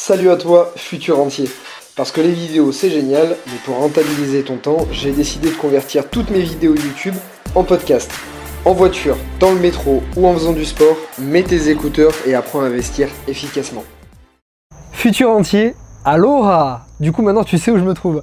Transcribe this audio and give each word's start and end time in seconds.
Salut 0.00 0.30
à 0.30 0.36
toi, 0.36 0.72
futur 0.76 1.18
entier. 1.18 1.50
Parce 1.96 2.12
que 2.12 2.20
les 2.20 2.30
vidéos 2.30 2.70
c'est 2.70 2.88
génial, 2.88 3.36
mais 3.48 3.58
pour 3.64 3.78
rentabiliser 3.78 4.44
ton 4.44 4.56
temps, 4.56 4.86
j'ai 4.92 5.10
décidé 5.10 5.50
de 5.50 5.56
convertir 5.56 6.08
toutes 6.08 6.30
mes 6.30 6.38
vidéos 6.38 6.76
YouTube 6.76 7.16
en 7.56 7.64
podcast. 7.64 8.08
En 8.64 8.74
voiture, 8.74 9.16
dans 9.40 9.50
le 9.50 9.58
métro 9.58 10.04
ou 10.16 10.28
en 10.28 10.34
faisant 10.34 10.52
du 10.52 10.64
sport, 10.64 10.96
mets 11.18 11.42
tes 11.42 11.68
écouteurs 11.68 12.12
et 12.26 12.36
apprends 12.36 12.60
à 12.60 12.66
investir 12.66 13.08
efficacement. 13.26 13.82
Futur 14.92 15.30
entier, 15.30 15.74
aloha 16.04 16.86
Du 17.00 17.10
coup 17.10 17.22
maintenant 17.22 17.42
tu 17.42 17.58
sais 17.58 17.72
où 17.72 17.76
je 17.76 17.84
me 17.84 17.92
trouve. 17.92 18.22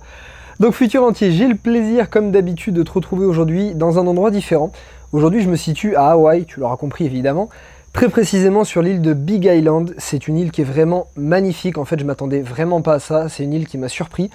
Donc 0.61 0.73
futur 0.75 1.03
entier, 1.03 1.33
j'ai 1.33 1.49
le 1.49 1.55
plaisir 1.55 2.09
comme 2.09 2.31
d'habitude 2.31 2.73
de 2.73 2.83
te 2.83 2.91
retrouver 2.93 3.25
aujourd'hui 3.25 3.75
dans 3.75 3.99
un 3.99 4.07
endroit 4.07 4.31
différent. 4.31 4.71
Aujourd'hui 5.11 5.41
je 5.41 5.49
me 5.49 5.57
situe 5.57 5.97
à 5.97 6.11
Hawaï, 6.11 6.45
tu 6.45 6.61
l'auras 6.61 6.77
compris 6.77 7.05
évidemment, 7.05 7.49
Très 7.95 8.09
précisément 8.09 8.65
sur 8.65 8.81
l'île 8.81 9.01
de 9.01 9.13
Big 9.13 9.45
Island, 9.45 9.95
c'est 9.97 10.27
une 10.27 10.37
île 10.37 10.51
qui 10.51 10.59
est 10.59 10.65
vraiment 10.65 11.07
magnifique, 11.15 11.77
en 11.77 11.85
fait 11.85 11.97
je 11.97 12.03
m'attendais 12.03 12.41
vraiment 12.41 12.81
pas 12.81 12.95
à 12.95 12.99
ça, 12.99 13.29
c'est 13.29 13.45
une 13.45 13.53
île 13.53 13.67
qui 13.67 13.77
m'a 13.77 13.87
surpris. 13.87 14.29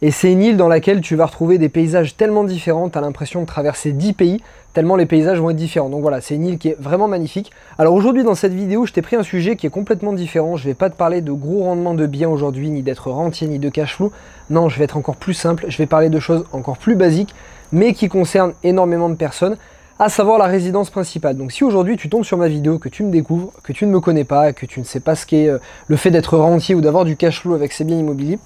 Et 0.00 0.10
c'est 0.10 0.32
une 0.32 0.40
île 0.40 0.56
dans 0.56 0.66
laquelle 0.66 1.02
tu 1.02 1.14
vas 1.14 1.26
retrouver 1.26 1.58
des 1.58 1.68
paysages 1.68 2.16
tellement 2.16 2.42
différents, 2.42 2.88
tu 2.88 2.96
as 2.96 3.02
l'impression 3.02 3.42
de 3.42 3.46
traverser 3.46 3.92
10 3.92 4.14
pays, 4.14 4.40
tellement 4.72 4.96
les 4.96 5.04
paysages 5.04 5.38
vont 5.38 5.50
être 5.50 5.56
différents. 5.56 5.90
Donc 5.90 6.00
voilà, 6.00 6.22
c'est 6.22 6.36
une 6.36 6.46
île 6.46 6.56
qui 6.56 6.68
est 6.68 6.76
vraiment 6.80 7.06
magnifique. 7.06 7.52
Alors 7.76 7.92
aujourd'hui 7.92 8.24
dans 8.24 8.34
cette 8.34 8.54
vidéo, 8.54 8.86
je 8.86 8.94
t'ai 8.94 9.02
pris 9.02 9.16
un 9.16 9.22
sujet 9.22 9.56
qui 9.56 9.66
est 9.66 9.70
complètement 9.70 10.14
différent. 10.14 10.56
Je 10.56 10.64
vais 10.64 10.72
pas 10.72 10.88
te 10.88 10.96
parler 10.96 11.20
de 11.20 11.32
gros 11.32 11.64
rendements 11.64 11.92
de 11.92 12.06
biens 12.06 12.30
aujourd'hui, 12.30 12.70
ni 12.70 12.80
d'être 12.80 13.10
rentier, 13.10 13.46
ni 13.46 13.58
de 13.58 13.68
cash 13.68 13.94
flow. 13.96 14.10
Non, 14.48 14.70
je 14.70 14.78
vais 14.78 14.84
être 14.84 14.96
encore 14.96 15.16
plus 15.16 15.34
simple, 15.34 15.66
je 15.68 15.76
vais 15.76 15.86
parler 15.86 16.08
de 16.08 16.18
choses 16.18 16.46
encore 16.52 16.78
plus 16.78 16.94
basiques, 16.94 17.34
mais 17.72 17.92
qui 17.92 18.08
concernent 18.08 18.54
énormément 18.64 19.10
de 19.10 19.16
personnes 19.16 19.58
à 20.02 20.08
savoir 20.08 20.36
la 20.36 20.46
résidence 20.46 20.90
principale. 20.90 21.36
Donc 21.36 21.52
si 21.52 21.62
aujourd'hui 21.62 21.96
tu 21.96 22.08
tombes 22.08 22.24
sur 22.24 22.36
ma 22.36 22.48
vidéo, 22.48 22.80
que 22.80 22.88
tu 22.88 23.04
me 23.04 23.12
découvres, 23.12 23.52
que 23.62 23.72
tu 23.72 23.86
ne 23.86 23.92
me 23.92 24.00
connais 24.00 24.24
pas, 24.24 24.52
que 24.52 24.66
tu 24.66 24.80
ne 24.80 24.84
sais 24.84 24.98
pas 24.98 25.14
ce 25.14 25.26
qu'est 25.26 25.46
euh, 25.46 25.58
le 25.86 25.94
fait 25.94 26.10
d'être 26.10 26.36
rentier 26.36 26.74
ou 26.74 26.80
d'avoir 26.80 27.04
du 27.04 27.16
cash 27.16 27.42
flow 27.42 27.54
avec 27.54 27.72
ses 27.72 27.84
biens 27.84 27.98
immobiliers, 27.98 28.40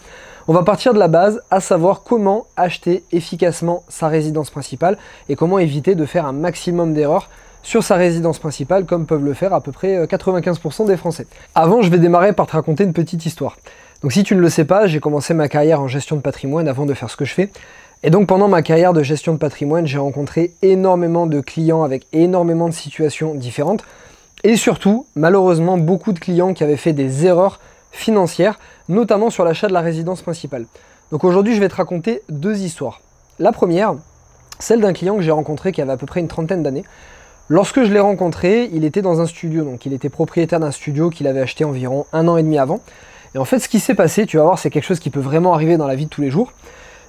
on 0.49 0.53
va 0.53 0.65
partir 0.65 0.93
de 0.93 0.99
la 0.99 1.09
base, 1.09 1.41
à 1.51 1.61
savoir 1.61 2.03
comment 2.03 2.45
acheter 2.59 3.05
efficacement 3.11 3.85
sa 3.89 4.09
résidence 4.09 4.51
principale 4.51 4.99
et 5.31 5.35
comment 5.35 5.59
éviter 5.59 5.95
de 5.95 6.05
faire 6.05 6.27
un 6.27 6.33
maximum 6.33 6.93
d'erreurs 6.93 7.31
sur 7.63 7.83
sa 7.83 7.97
résidence 7.97 8.39
principale 8.39 8.85
comme 8.85 9.07
peuvent 9.07 9.25
le 9.25 9.33
faire 9.33 9.55
à 9.55 9.63
peu 9.63 9.73
près 9.73 10.05
95% 10.05 10.83
euh, 10.83 10.87
des 10.89 10.99
Français. 10.99 11.27
Avant, 11.55 11.81
je 11.81 11.89
vais 11.89 11.99
démarrer 11.99 12.35
par 12.35 12.47
te 12.47 12.53
raconter 12.53 12.85
une 12.85 12.93
petite 12.93 13.25
histoire. 13.25 13.57
Donc 14.03 14.13
si 14.13 14.25
tu 14.25 14.37
ne 14.37 14.41
le 14.41 14.51
sais 14.51 14.67
pas, 14.67 14.87
j'ai 14.87 15.01
commencé 15.01 15.33
ma 15.33 15.49
carrière 15.49 15.81
en 15.81 15.89
gestion 15.89 16.17
de 16.17 16.21
patrimoine 16.21 16.69
avant 16.69 16.85
de 16.85 16.93
faire 16.93 17.09
ce 17.09 17.17
que 17.17 17.25
je 17.25 17.33
fais. 17.33 17.51
Et 18.03 18.11
donc 18.11 18.27
pendant 18.27 18.49
ma 18.49 18.63
carrière 18.63 18.93
de 18.93 19.03
gestion 19.03 19.33
de 19.33 19.39
patrimoine, 19.39 19.87
j'ai 19.87 19.99
rencontré 19.99 20.53
énormément 20.63 21.27
de 21.27 21.41
clients 21.41 21.83
avec 21.83 22.07
énormément 22.13 22.69
de 22.69 22.75
situations 22.75 23.35
différentes. 23.35 23.85
Et 24.45 24.57
surtout, 24.57 25.07
malheureusement, 25.17 25.79
beaucoup 25.79 26.13
de 26.13 26.19
clients 26.19 26.55
qui 26.55 26.63
avaient 26.63 26.77
fait 26.77 26.93
des 26.93 27.27
erreurs 27.27 27.59
financières, 27.91 28.59
notamment 28.89 29.31
sur 29.31 29.45
l'achat 29.45 29.69
de 29.69 29.73
la 29.73 29.81
résidence 29.81 30.23
principale. 30.23 30.67
Donc 31.11 31.25
aujourd'hui, 31.25 31.55
je 31.55 31.61
vais 31.61 31.69
te 31.69 31.77
raconter 31.77 32.23
deux 32.29 32.61
histoires. 32.61 33.01
La 33.39 33.53
première, 33.53 33.95
celle 34.59 34.81
d'un 34.81 34.93
client 34.93 35.17
que 35.17 35.23
j'ai 35.23 35.31
rencontré 35.31 35.73
qui 35.73 35.81
avait 35.81 35.93
à 35.93 35.97
peu 35.97 36.07
près 36.07 36.21
une 36.21 36.29
trentaine 36.29 36.63
d'années. 36.63 36.85
Lorsque 37.49 37.85
je 37.85 37.93
l'ai 37.93 38.01
rencontré, 38.01 38.69
il 38.73 38.85
était 38.85 39.03
dans 39.03 39.21
un 39.21 39.27
studio, 39.27 39.65
donc 39.65 39.87
il 39.87 39.93
était 39.93 40.09
propriétaire 40.09 40.61
d'un 40.61 40.71
studio 40.71 41.11
qu'il 41.11 41.27
avait 41.27 41.41
acheté 41.41 41.65
environ 41.65 42.07
un 42.13 42.29
an 42.29 42.37
et 42.37 42.43
demi 42.43 42.59
avant. 42.59 42.81
Et 43.35 43.39
en 43.39 43.45
fait, 43.45 43.59
ce 43.59 43.69
qui 43.69 43.81
s'est 43.81 43.95
passé, 43.95 44.27
tu 44.27 44.37
vas 44.37 44.43
voir, 44.43 44.59
c'est 44.59 44.71
quelque 44.71 44.85
chose 44.85 44.99
qui 44.99 45.11
peut 45.11 45.21
vraiment 45.21 45.55
arriver 45.55 45.77
dans 45.77 45.87
la 45.87 45.95
vie 45.95 46.07
de 46.07 46.11
tous 46.11 46.23
les 46.23 46.31
jours. 46.31 46.53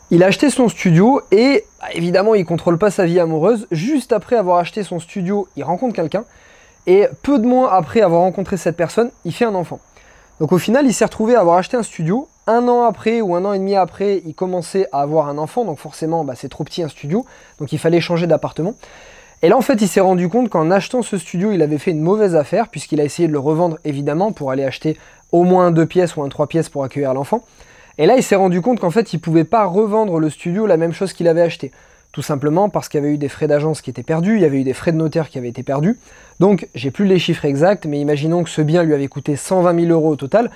Il 0.10 0.24
a 0.24 0.28
acheté 0.28 0.50
son 0.50 0.70
studio 0.70 1.22
et 1.32 1.66
évidemment 1.94 2.34
il 2.34 2.46
contrôle 2.46 2.78
pas 2.78 2.92
sa 2.92 3.06
vie 3.06 3.20
amoureuse. 3.20 3.68
Juste 3.72 4.14
après 4.14 4.38
avoir 4.38 4.58
acheté 4.58 4.84
son 4.84 5.00
studio, 5.00 5.50
il 5.58 5.66
rencontre 5.66 5.94
quelqu'un 5.94 6.24
et 6.86 7.08
peu 7.22 7.40
de 7.40 7.46
mois 7.46 7.74
après 7.74 8.00
avoir 8.00 8.22
rencontré 8.22 8.56
cette 8.56 8.78
personne, 8.78 9.12
il 9.26 9.34
fait 9.34 9.44
un 9.44 9.54
enfant. 9.54 9.82
Donc 10.40 10.54
au 10.54 10.58
final, 10.58 10.86
il 10.86 10.94
s'est 10.94 11.04
retrouvé 11.04 11.36
à 11.36 11.42
avoir 11.42 11.58
acheté 11.58 11.76
un 11.76 11.84
studio. 11.84 12.30
Un 12.50 12.70
an 12.70 12.84
après 12.84 13.20
ou 13.20 13.36
un 13.36 13.44
an 13.44 13.52
et 13.52 13.60
demi 13.60 13.76
après, 13.76 14.22
il 14.26 14.34
commençait 14.34 14.88
à 14.94 15.02
avoir 15.02 15.28
un 15.28 15.38
enfant, 15.38 15.66
donc 15.66 15.80
forcément 15.80 16.24
bah, 16.24 16.36
c'est 16.38 16.48
trop 16.48 16.64
petit 16.64 16.82
un 16.82 16.88
studio, 16.88 17.26
donc 17.60 17.74
il 17.74 17.78
fallait 17.80 18.00
changer 18.00 18.26
d'appartement. 18.26 18.76
Et 19.42 19.50
là 19.50 19.58
en 19.58 19.62
fait 19.62 19.82
il 19.82 19.90
s'est 19.90 20.00
rendu 20.00 20.30
compte 20.30 20.48
qu'en 20.48 20.72
achetant 20.72 21.02
ce 21.02 21.18
studio, 21.18 21.52
il 21.52 21.62
avait 21.62 21.78
fait 21.78 21.92
une 21.92 22.00
mauvaise 22.00 22.36
affaire 22.36 22.70
puisqu'il 22.70 23.02
a 23.02 23.04
essayé 23.04 23.28
de 23.28 23.34
le 23.34 23.40
revendre 23.40 23.78
évidemment 23.84 24.32
pour 24.32 24.52
aller 24.52 24.64
acheter 24.64 24.98
au 25.34 25.44
moins 25.44 25.72
deux 25.72 25.86
pièces 25.86 26.16
ou 26.16 26.24
un 26.24 26.30
trois 26.30 26.48
pièces 26.48 26.70
pour 26.70 26.86
accueillir 26.86 27.14
l'enfant. 27.14 27.44
Et 27.98 28.06
là, 28.06 28.16
il 28.16 28.24
s'est 28.24 28.36
rendu 28.36 28.62
compte 28.62 28.80
qu'en 28.80 28.92
fait, 28.92 29.14
il 29.14 29.20
pouvait 29.20 29.44
pas 29.44 29.66
revendre 29.66 30.20
le 30.20 30.30
studio 30.30 30.68
la 30.68 30.78
même 30.78 30.94
chose 30.94 31.14
qu'il 31.14 31.28
avait 31.28 31.42
acheté. 31.42 31.72
Tout 32.12 32.22
simplement 32.22 32.70
parce 32.70 32.90
qu'il 32.90 33.00
y 33.00 33.04
avait 33.04 33.14
eu 33.14 33.18
des 33.18 33.30
frais 33.30 33.48
d'agence 33.48 33.82
qui 33.82 33.90
étaient 33.90 34.04
perdus, 34.04 34.36
il 34.36 34.42
y 34.42 34.46
avait 34.46 34.60
eu 34.60 34.64
des 34.64 34.74
frais 34.74 34.92
de 34.92 34.98
notaire 34.98 35.30
qui 35.30 35.38
avaient 35.38 35.50
été 35.50 35.64
perdus. 35.64 36.00
Donc, 36.40 36.68
j'ai 36.74 36.92
plus 36.92 37.06
les 37.06 37.20
chiffres 37.20 37.46
exacts, 37.46 37.86
mais 37.86 38.00
imaginons 38.00 38.44
que 38.44 38.50
ce 38.50 38.62
bien 38.62 38.84
lui 38.84 38.94
avait 38.94 39.08
coûté 39.08 39.36
120 39.36 39.80
000 39.80 39.92
euros 39.92 40.12
au 40.12 40.16
total. 40.16 40.50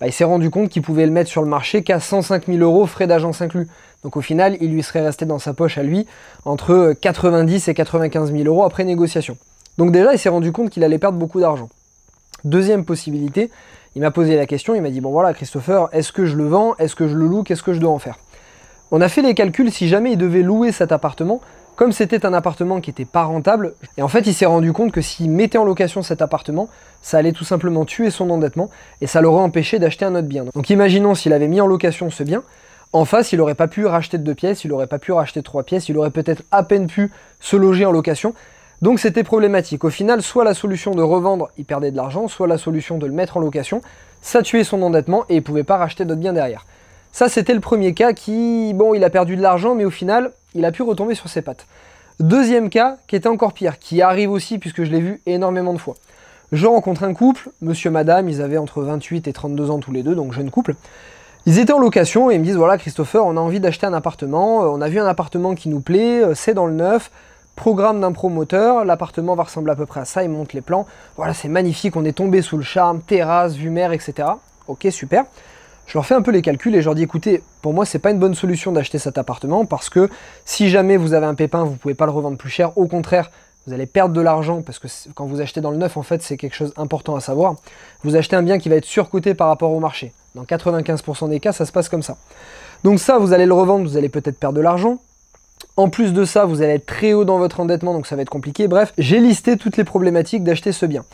Bah, 0.00 0.06
il 0.06 0.12
s'est 0.12 0.24
rendu 0.24 0.50
compte 0.50 0.70
qu'il 0.70 0.82
pouvait 0.82 1.06
le 1.06 1.12
mettre 1.12 1.30
sur 1.30 1.42
le 1.42 1.48
marché 1.48 1.82
qu'à 1.82 2.00
105 2.00 2.46
000 2.46 2.58
euros 2.58 2.86
frais 2.86 3.06
d'agence 3.06 3.42
inclus. 3.42 3.68
Donc 4.02 4.16
au 4.16 4.20
final, 4.20 4.56
il 4.60 4.70
lui 4.72 4.82
serait 4.82 5.02
resté 5.02 5.24
dans 5.24 5.38
sa 5.38 5.54
poche 5.54 5.78
à 5.78 5.82
lui 5.82 6.06
entre 6.44 6.94
90 7.00 7.68
et 7.68 7.74
95 7.74 8.32
000 8.32 8.44
euros 8.44 8.64
après 8.64 8.84
négociation. 8.84 9.36
Donc 9.78 9.92
déjà, 9.92 10.12
il 10.12 10.18
s'est 10.18 10.28
rendu 10.28 10.52
compte 10.52 10.70
qu'il 10.70 10.84
allait 10.84 10.98
perdre 10.98 11.18
beaucoup 11.18 11.40
d'argent. 11.40 11.68
Deuxième 12.44 12.84
possibilité, 12.84 13.50
il 13.94 14.02
m'a 14.02 14.10
posé 14.10 14.36
la 14.36 14.46
question, 14.46 14.74
il 14.74 14.82
m'a 14.82 14.90
dit 14.90 15.00
bon 15.00 15.10
voilà 15.10 15.32
Christopher, 15.34 15.88
est-ce 15.92 16.12
que 16.12 16.26
je 16.26 16.36
le 16.36 16.46
vends, 16.46 16.74
est-ce 16.78 16.94
que 16.94 17.08
je 17.08 17.16
le 17.16 17.26
loue, 17.26 17.42
qu'est-ce 17.42 17.62
que 17.62 17.72
je 17.72 17.80
dois 17.80 17.92
en 17.92 17.98
faire? 17.98 18.18
On 18.90 19.00
a 19.00 19.08
fait 19.08 19.22
les 19.22 19.34
calculs 19.34 19.70
si 19.70 19.88
jamais 19.88 20.12
il 20.12 20.18
devait 20.18 20.42
louer 20.42 20.72
cet 20.72 20.92
appartement, 20.92 21.40
comme 21.76 21.92
c'était 21.92 22.24
un 22.24 22.32
appartement 22.32 22.80
qui 22.80 22.90
n'était 22.90 23.04
pas 23.04 23.24
rentable, 23.24 23.74
et 23.96 24.02
en 24.02 24.08
fait 24.08 24.26
il 24.26 24.34
s'est 24.34 24.46
rendu 24.46 24.72
compte 24.72 24.92
que 24.92 25.00
s'il 25.00 25.30
mettait 25.30 25.58
en 25.58 25.64
location 25.64 26.02
cet 26.02 26.22
appartement, 26.22 26.68
ça 27.02 27.18
allait 27.18 27.32
tout 27.32 27.44
simplement 27.44 27.84
tuer 27.84 28.10
son 28.10 28.30
endettement 28.30 28.70
et 29.00 29.06
ça 29.06 29.20
l'aurait 29.20 29.42
empêché 29.42 29.78
d'acheter 29.78 30.04
un 30.04 30.14
autre 30.14 30.28
bien. 30.28 30.44
Donc 30.54 30.70
imaginons 30.70 31.14
s'il 31.14 31.32
avait 31.32 31.48
mis 31.48 31.60
en 31.60 31.66
location 31.66 32.10
ce 32.10 32.22
bien, 32.22 32.42
en 32.92 33.04
face, 33.04 33.32
il 33.32 33.38
n'aurait 33.38 33.56
pas 33.56 33.66
pu 33.66 33.86
racheter 33.86 34.18
de 34.18 34.22
deux 34.22 34.36
pièces, 34.36 34.62
il 34.62 34.68
n'aurait 34.68 34.86
pas 34.86 35.00
pu 35.00 35.10
racheter 35.10 35.42
trois 35.42 35.64
pièces, 35.64 35.88
il 35.88 35.98
aurait 35.98 36.10
peut-être 36.10 36.42
à 36.52 36.62
peine 36.62 36.86
pu 36.86 37.10
se 37.40 37.56
loger 37.56 37.84
en 37.84 37.90
location. 37.90 38.34
Donc 38.84 39.00
c'était 39.00 39.24
problématique. 39.24 39.82
Au 39.82 39.88
final, 39.88 40.20
soit 40.20 40.44
la 40.44 40.52
solution 40.52 40.90
de 40.90 41.00
revendre, 41.00 41.48
il 41.56 41.64
perdait 41.64 41.90
de 41.90 41.96
l'argent, 41.96 42.28
soit 42.28 42.46
la 42.46 42.58
solution 42.58 42.98
de 42.98 43.06
le 43.06 43.14
mettre 43.14 43.38
en 43.38 43.40
location, 43.40 43.80
ça 44.20 44.42
tuait 44.42 44.62
son 44.62 44.82
endettement 44.82 45.24
et 45.30 45.36
il 45.36 45.42
pouvait 45.42 45.64
pas 45.64 45.78
racheter 45.78 46.04
d'autres 46.04 46.20
biens 46.20 46.34
derrière. 46.34 46.66
Ça, 47.10 47.30
c'était 47.30 47.54
le 47.54 47.60
premier 47.60 47.94
cas 47.94 48.12
qui, 48.12 48.74
bon, 48.74 48.92
il 48.92 49.02
a 49.02 49.08
perdu 49.08 49.36
de 49.36 49.40
l'argent, 49.40 49.74
mais 49.74 49.86
au 49.86 49.90
final, 49.90 50.32
il 50.54 50.66
a 50.66 50.70
pu 50.70 50.82
retomber 50.82 51.14
sur 51.14 51.30
ses 51.30 51.40
pattes. 51.40 51.66
Deuxième 52.20 52.68
cas, 52.68 52.98
qui 53.06 53.16
était 53.16 53.26
encore 53.26 53.54
pire, 53.54 53.78
qui 53.78 54.02
arrive 54.02 54.30
aussi 54.30 54.58
puisque 54.58 54.84
je 54.84 54.90
l'ai 54.90 55.00
vu 55.00 55.22
énormément 55.24 55.72
de 55.72 55.78
fois. 55.78 55.94
Je 56.52 56.66
rencontre 56.66 57.04
un 57.04 57.14
couple, 57.14 57.48
monsieur, 57.62 57.90
madame, 57.90 58.28
ils 58.28 58.42
avaient 58.42 58.58
entre 58.58 58.82
28 58.82 59.26
et 59.28 59.32
32 59.32 59.70
ans 59.70 59.78
tous 59.78 59.92
les 59.92 60.02
deux, 60.02 60.14
donc 60.14 60.34
jeune 60.34 60.50
couple. 60.50 60.74
Ils 61.46 61.58
étaient 61.58 61.72
en 61.72 61.78
location 61.78 62.30
et 62.30 62.34
ils 62.34 62.40
me 62.40 62.44
disent 62.44 62.56
voilà 62.56 62.76
Christopher, 62.76 63.24
on 63.24 63.38
a 63.38 63.40
envie 63.40 63.60
d'acheter 63.60 63.86
un 63.86 63.94
appartement, 63.94 64.58
on 64.58 64.82
a 64.82 64.88
vu 64.90 65.00
un 65.00 65.06
appartement 65.06 65.54
qui 65.54 65.70
nous 65.70 65.80
plaît, 65.80 66.22
c'est 66.34 66.52
dans 66.52 66.66
le 66.66 66.74
neuf, 66.74 67.10
Programme 67.56 68.00
d'un 68.00 68.12
promoteur, 68.12 68.84
l'appartement 68.84 69.36
va 69.36 69.44
ressembler 69.44 69.72
à 69.72 69.76
peu 69.76 69.86
près 69.86 70.00
à 70.00 70.04
ça, 70.04 70.24
il 70.24 70.28
monte 70.28 70.52
les 70.54 70.60
plans. 70.60 70.86
Voilà, 71.16 71.34
c'est 71.34 71.48
magnifique, 71.48 71.94
on 71.96 72.04
est 72.04 72.12
tombé 72.12 72.42
sous 72.42 72.56
le 72.56 72.64
charme, 72.64 73.00
terrasse, 73.00 73.54
vue 73.54 73.70
mer, 73.70 73.92
etc. 73.92 74.28
Ok, 74.66 74.86
super. 74.90 75.24
Je 75.86 75.96
leur 75.96 76.04
fais 76.04 76.14
un 76.14 76.22
peu 76.22 76.30
les 76.30 76.42
calculs 76.42 76.74
et 76.74 76.80
je 76.80 76.86
leur 76.86 76.94
dis 76.94 77.02
écoutez, 77.02 77.42
pour 77.62 77.74
moi, 77.74 77.84
c'est 77.84 77.98
pas 77.98 78.10
une 78.10 78.18
bonne 78.18 78.34
solution 78.34 78.72
d'acheter 78.72 78.98
cet 78.98 79.18
appartement 79.18 79.66
parce 79.66 79.88
que 79.88 80.08
si 80.44 80.68
jamais 80.68 80.96
vous 80.96 81.12
avez 81.14 81.26
un 81.26 81.34
pépin, 81.34 81.62
vous 81.62 81.76
pouvez 81.76 81.94
pas 81.94 82.06
le 82.06 82.12
revendre 82.12 82.36
plus 82.36 82.50
cher. 82.50 82.76
Au 82.76 82.86
contraire, 82.86 83.30
vous 83.66 83.72
allez 83.72 83.86
perdre 83.86 84.14
de 84.14 84.20
l'argent 84.20 84.62
parce 84.62 84.78
que 84.78 84.88
quand 85.14 85.26
vous 85.26 85.40
achetez 85.40 85.60
dans 85.60 85.70
le 85.70 85.76
neuf, 85.76 85.96
en 85.96 86.02
fait, 86.02 86.22
c'est 86.22 86.36
quelque 86.36 86.54
chose 86.54 86.74
d'important 86.74 87.14
à 87.14 87.20
savoir. 87.20 87.54
Vous 88.02 88.16
achetez 88.16 88.34
un 88.34 88.42
bien 88.42 88.58
qui 88.58 88.68
va 88.68 88.76
être 88.76 88.84
surcoté 88.84 89.34
par 89.34 89.48
rapport 89.48 89.70
au 89.70 89.80
marché. 89.80 90.12
Dans 90.34 90.44
95% 90.44 91.28
des 91.28 91.38
cas, 91.38 91.52
ça 91.52 91.64
se 91.64 91.72
passe 91.72 91.88
comme 91.88 92.02
ça. 92.02 92.16
Donc 92.82 92.98
ça, 92.98 93.18
vous 93.18 93.32
allez 93.32 93.46
le 93.46 93.54
revendre, 93.54 93.88
vous 93.88 93.96
allez 93.96 94.08
peut-être 94.08 94.38
perdre 94.38 94.56
de 94.56 94.62
l'argent. 94.62 94.98
En 95.76 95.88
plus 95.88 96.12
de 96.12 96.24
ça, 96.24 96.44
vous 96.44 96.62
allez 96.62 96.74
être 96.74 96.86
très 96.86 97.12
haut 97.12 97.24
dans 97.24 97.38
votre 97.38 97.60
endettement, 97.60 97.92
donc 97.92 98.06
ça 98.06 98.16
va 98.16 98.22
être 98.22 98.30
compliqué. 98.30 98.68
Bref, 98.68 98.92
j'ai 98.98 99.20
listé 99.20 99.56
toutes 99.56 99.76
les 99.76 99.84
problématiques 99.84 100.44
d'acheter 100.44 100.72
ce 100.72 100.86
bien. 100.86 101.04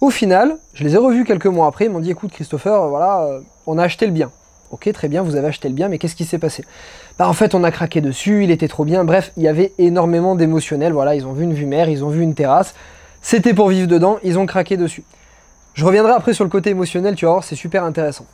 Au 0.00 0.10
final, 0.10 0.56
je 0.74 0.82
les 0.82 0.94
ai 0.94 0.98
revus 0.98 1.24
quelques 1.24 1.46
mois 1.46 1.66
après, 1.68 1.84
ils 1.84 1.90
m'ont 1.90 2.00
dit 2.00 2.10
écoute 2.10 2.32
Christopher, 2.32 2.88
voilà, 2.88 3.22
euh, 3.22 3.40
on 3.66 3.78
a 3.78 3.84
acheté 3.84 4.06
le 4.06 4.12
bien. 4.12 4.30
Ok, 4.72 4.90
très 4.92 5.08
bien, 5.08 5.22
vous 5.22 5.36
avez 5.36 5.48
acheté 5.48 5.68
le 5.68 5.74
bien, 5.74 5.88
mais 5.88 5.98
qu'est-ce 5.98 6.16
qui 6.16 6.24
s'est 6.24 6.38
passé? 6.38 6.64
Bah 7.18 7.28
en 7.28 7.34
fait, 7.34 7.54
on 7.54 7.62
a 7.62 7.70
craqué 7.70 8.00
dessus, 8.00 8.42
il 8.42 8.50
était 8.50 8.68
trop 8.68 8.84
bien. 8.86 9.04
Bref, 9.04 9.30
il 9.36 9.42
y 9.42 9.48
avait 9.48 9.72
énormément 9.78 10.34
d'émotionnel. 10.34 10.94
Voilà, 10.94 11.14
ils 11.14 11.26
ont 11.26 11.34
vu 11.34 11.44
une 11.44 11.52
vue 11.52 11.66
mer, 11.66 11.90
ils 11.90 12.04
ont 12.04 12.08
vu 12.08 12.22
une 12.22 12.34
terrasse. 12.34 12.74
C'était 13.20 13.52
pour 13.52 13.68
vivre 13.68 13.86
dedans, 13.86 14.16
ils 14.24 14.38
ont 14.38 14.46
craqué 14.46 14.78
dessus. 14.78 15.04
Je 15.74 15.84
reviendrai 15.84 16.12
après 16.12 16.32
sur 16.32 16.44
le 16.44 16.50
côté 16.50 16.70
émotionnel, 16.70 17.14
tu 17.14 17.26
vas 17.26 17.32
voir, 17.32 17.44
c'est 17.44 17.54
super 17.54 17.84
intéressant. 17.84 18.24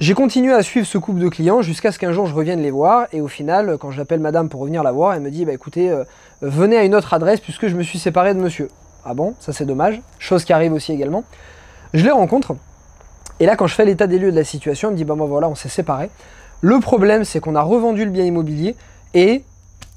J'ai 0.00 0.14
continué 0.14 0.54
à 0.54 0.62
suivre 0.62 0.86
ce 0.86 0.96
couple 0.96 1.20
de 1.20 1.28
clients 1.28 1.60
jusqu'à 1.60 1.92
ce 1.92 1.98
qu'un 1.98 2.12
jour 2.12 2.24
je 2.24 2.34
revienne 2.34 2.62
les 2.62 2.70
voir 2.70 3.06
et 3.12 3.20
au 3.20 3.28
final, 3.28 3.76
quand 3.78 3.90
j'appelle 3.90 4.20
madame 4.20 4.48
pour 4.48 4.62
revenir 4.62 4.82
la 4.82 4.92
voir, 4.92 5.12
elle 5.12 5.20
me 5.20 5.30
dit 5.30 5.44
bah 5.44 5.52
écoutez, 5.52 5.90
euh, 5.90 6.04
venez 6.40 6.78
à 6.78 6.84
une 6.84 6.94
autre 6.94 7.12
adresse 7.12 7.38
puisque 7.38 7.68
je 7.68 7.76
me 7.76 7.82
suis 7.82 7.98
séparé 7.98 8.32
de 8.32 8.40
monsieur. 8.40 8.70
Ah 9.04 9.12
bon, 9.12 9.34
ça 9.40 9.52
c'est 9.52 9.66
dommage, 9.66 10.00
chose 10.18 10.44
qui 10.44 10.54
arrive 10.54 10.72
aussi 10.72 10.90
également. 10.90 11.24
Je 11.92 12.02
les 12.02 12.10
rencontre 12.10 12.54
et 13.40 13.44
là 13.44 13.56
quand 13.56 13.66
je 13.66 13.74
fais 13.74 13.84
l'état 13.84 14.06
des 14.06 14.18
lieux 14.18 14.30
de 14.30 14.36
la 14.36 14.44
situation, 14.44 14.88
elle 14.88 14.94
me 14.94 14.96
dit 14.96 15.04
bah 15.04 15.16
moi 15.16 15.26
voilà, 15.26 15.50
on 15.50 15.54
s'est 15.54 15.68
séparés. 15.68 16.08
Le 16.62 16.80
problème 16.80 17.24
c'est 17.24 17.40
qu'on 17.40 17.54
a 17.54 17.62
revendu 17.62 18.06
le 18.06 18.10
bien 18.10 18.24
immobilier 18.24 18.76
et 19.12 19.44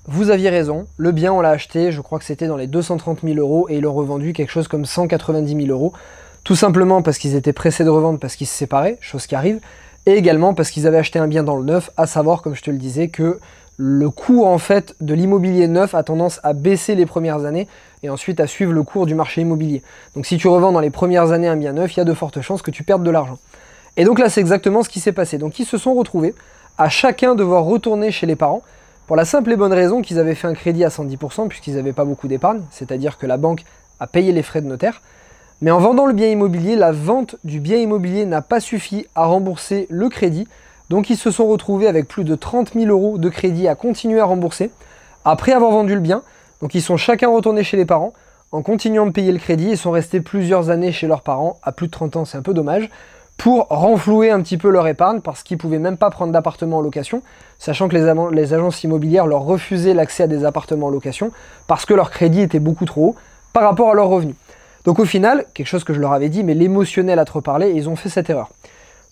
vous 0.08 0.32
aviez 0.32 0.50
raison, 0.50 0.86
le 0.98 1.14
bien 1.14 1.32
on 1.32 1.40
l'a 1.40 1.52
acheté, 1.52 1.94
je 1.94 2.02
crois 2.02 2.20
que 2.20 2.26
c'était 2.26 2.48
dans 2.48 2.58
les 2.58 2.68
230 2.68 3.20
000 3.24 3.38
euros 3.38 3.68
et 3.70 3.78
ils 3.78 3.82
l'ont 3.82 3.94
revendu 3.94 4.34
quelque 4.34 4.52
chose 4.52 4.68
comme 4.68 4.84
190 4.84 5.66
000 5.66 5.68
euros. 5.70 5.94
Tout 6.44 6.58
simplement 6.58 7.02
parce 7.02 7.20
qu'ils 7.20 7.36
étaient 7.36 7.54
pressés 7.54 7.86
de 7.86 7.90
revendre 7.90 8.20
parce 8.20 8.36
qu'ils 8.36 8.48
se 8.48 8.54
séparaient, 8.54 8.98
chose 9.00 9.28
qui 9.28 9.36
arrive, 9.36 9.62
et 10.06 10.14
également 10.14 10.54
parce 10.54 10.72
qu'ils 10.72 10.88
avaient 10.88 10.98
acheté 10.98 11.20
un 11.20 11.28
bien 11.28 11.44
dans 11.44 11.56
le 11.56 11.64
neuf, 11.64 11.92
à 11.98 12.08
savoir, 12.08 12.42
comme 12.42 12.56
je 12.56 12.62
te 12.62 12.72
le 12.72 12.78
disais, 12.78 13.08
que 13.08 13.40
le 13.78 14.10
coût 14.10 14.46
en 14.46 14.58
fait 14.58 14.96
de 15.02 15.14
l'immobilier 15.14 15.68
neuf 15.68 15.96
a 15.96 16.04
tendance 16.04 16.40
à 16.44 16.54
baisser 16.54 16.94
les 16.96 17.06
premières 17.06 17.46
années 17.46 17.68
et 18.04 18.10
ensuite 18.10 18.40
à 18.40 18.48
suivre 18.48 18.72
le 18.72 18.84
cours 18.84 19.06
du 19.06 19.16
marché 19.16 19.42
immobilier. 19.42 19.82
Donc 20.16 20.26
si 20.26 20.38
tu 20.38 20.48
revends 20.48 20.72
dans 20.72 20.80
les 20.80 20.92
premières 20.92 21.32
années 21.32 21.48
un 21.48 21.56
bien 21.56 21.74
neuf, 21.74 21.96
il 21.96 21.98
y 21.98 22.02
a 22.02 22.06
de 22.06 22.14
fortes 22.14 22.42
chances 22.42 22.62
que 22.62 22.72
tu 22.72 22.84
perdes 22.84 23.04
de 23.04 23.10
l'argent. 23.10 23.40
Et 23.98 24.04
donc 24.04 24.20
là 24.20 24.30
c'est 24.30 24.42
exactement 24.42 24.84
ce 24.84 24.90
qui 24.90 25.00
s'est 25.00 25.12
passé. 25.12 25.38
Donc 25.38 25.58
ils 25.58 25.66
se 25.66 25.78
sont 25.78 25.94
retrouvés 25.96 26.36
à 26.78 26.90
chacun 26.90 27.34
devoir 27.34 27.64
retourner 27.64 28.12
chez 28.12 28.28
les 28.28 28.36
parents 28.36 28.62
pour 29.08 29.16
la 29.16 29.26
simple 29.26 29.52
et 29.52 29.56
bonne 29.56 29.74
raison 29.74 30.02
qu'ils 30.02 30.20
avaient 30.20 30.36
fait 30.36 30.48
un 30.48 30.54
crédit 30.54 30.84
à 30.84 30.90
110% 30.90 31.48
puisqu'ils 31.48 31.76
n'avaient 31.76 31.94
pas 31.94 32.06
beaucoup 32.06 32.28
d'épargne, 32.28 32.62
c'est-à-dire 32.72 33.18
que 33.18 33.26
la 33.26 33.38
banque 33.38 33.64
a 34.00 34.08
payé 34.08 34.32
les 34.32 34.44
frais 34.44 34.62
de 34.62 34.68
notaire. 34.68 35.02
Mais 35.64 35.72
en 35.72 35.80
vendant 35.80 36.06
le 36.06 36.14
bien 36.14 36.28
immobilier, 36.28 36.76
la 36.76 36.92
vente 36.92 37.38
du 37.44 37.60
bien 37.60 37.78
immobilier 37.78 38.26
n'a 38.26 38.42
pas 38.42 38.60
suffi 38.60 39.08
à 39.16 39.26
rembourser 39.26 39.88
le 39.90 40.10
crédit 40.10 40.48
donc 40.90 41.10
ils 41.10 41.18
se 41.18 41.32
sont 41.32 41.48
retrouvés 41.48 41.88
avec 41.88 42.08
plus 42.08 42.24
de 42.24 42.36
30 42.36 42.74
000 42.74 42.86
euros 42.86 43.18
de 43.18 43.30
crédit 43.30 43.68
à 43.68 43.74
continuer 43.74 44.20
à 44.20 44.26
rembourser 44.26 44.70
après 45.26 45.52
avoir 45.54 45.72
vendu 45.72 45.96
le 45.96 46.02
bien. 46.02 46.22
Donc 46.62 46.76
ils 46.76 46.84
sont 46.84 46.98
chacun 46.98 47.30
retournés 47.30 47.64
chez 47.64 47.78
les 47.78 47.86
parents 47.86 48.14
en 48.52 48.62
continuant 48.62 49.08
de 49.08 49.12
payer 49.12 49.32
le 49.32 49.40
crédit 49.40 49.72
et 49.72 49.76
sont 49.76 49.90
restés 49.90 50.20
plusieurs 50.20 50.70
années 50.70 50.92
chez 50.92 51.08
leurs 51.08 51.22
parents, 51.22 51.58
à 51.64 51.72
plus 51.72 51.88
de 51.88 51.92
30 51.92 52.18
ans, 52.18 52.26
c'est 52.26 52.38
un 52.38 52.44
peu 52.44 52.54
dommage, 52.54 52.92
pour 53.38 53.66
renflouer 53.70 54.30
un 54.30 54.42
petit 54.42 54.58
peu 54.58 54.70
leur 54.70 54.86
épargne 54.86 55.22
parce 55.22 55.42
qu'ils 55.42 55.58
pouvaient 55.58 55.80
même 55.80 55.98
pas 55.98 56.12
prendre 56.12 56.32
d'appartement 56.32 56.78
en 56.78 56.82
location, 56.82 57.24
sachant 57.58 57.88
que 57.88 57.96
les, 57.96 58.14
les 58.34 58.54
agences 58.54 58.84
immobilières 58.84 59.26
leur 59.26 59.42
refusaient 59.42 59.96
l'accès 59.96 60.24
à 60.24 60.28
des 60.28 60.46
appartements 60.46 60.88
en 60.88 60.92
location 60.92 61.32
parce 61.66 61.86
que 61.86 61.96
leur 61.96 62.12
crédit 62.12 62.42
était 62.42 62.60
beaucoup 62.60 62.86
trop 62.86 63.02
haut 63.02 63.16
par 63.54 63.64
rapport 63.64 63.90
à 63.90 63.94
leurs 63.96 64.10
revenus. 64.10 64.36
Donc 64.86 65.00
au 65.00 65.06
final, 65.06 65.46
quelque 65.54 65.68
chose 65.68 65.84
que 65.84 65.94
je 65.94 66.00
leur 66.00 66.14
avais 66.14 66.30
dit, 66.30 66.44
mais 66.44 66.54
l'émotionnel 66.54 67.20
à 67.20 67.26
te 67.26 67.32
reparler, 67.32 67.72
ils 67.72 67.90
ont 67.90 67.96
fait 67.96 68.10
cette 68.10 68.30
erreur. 68.30 68.50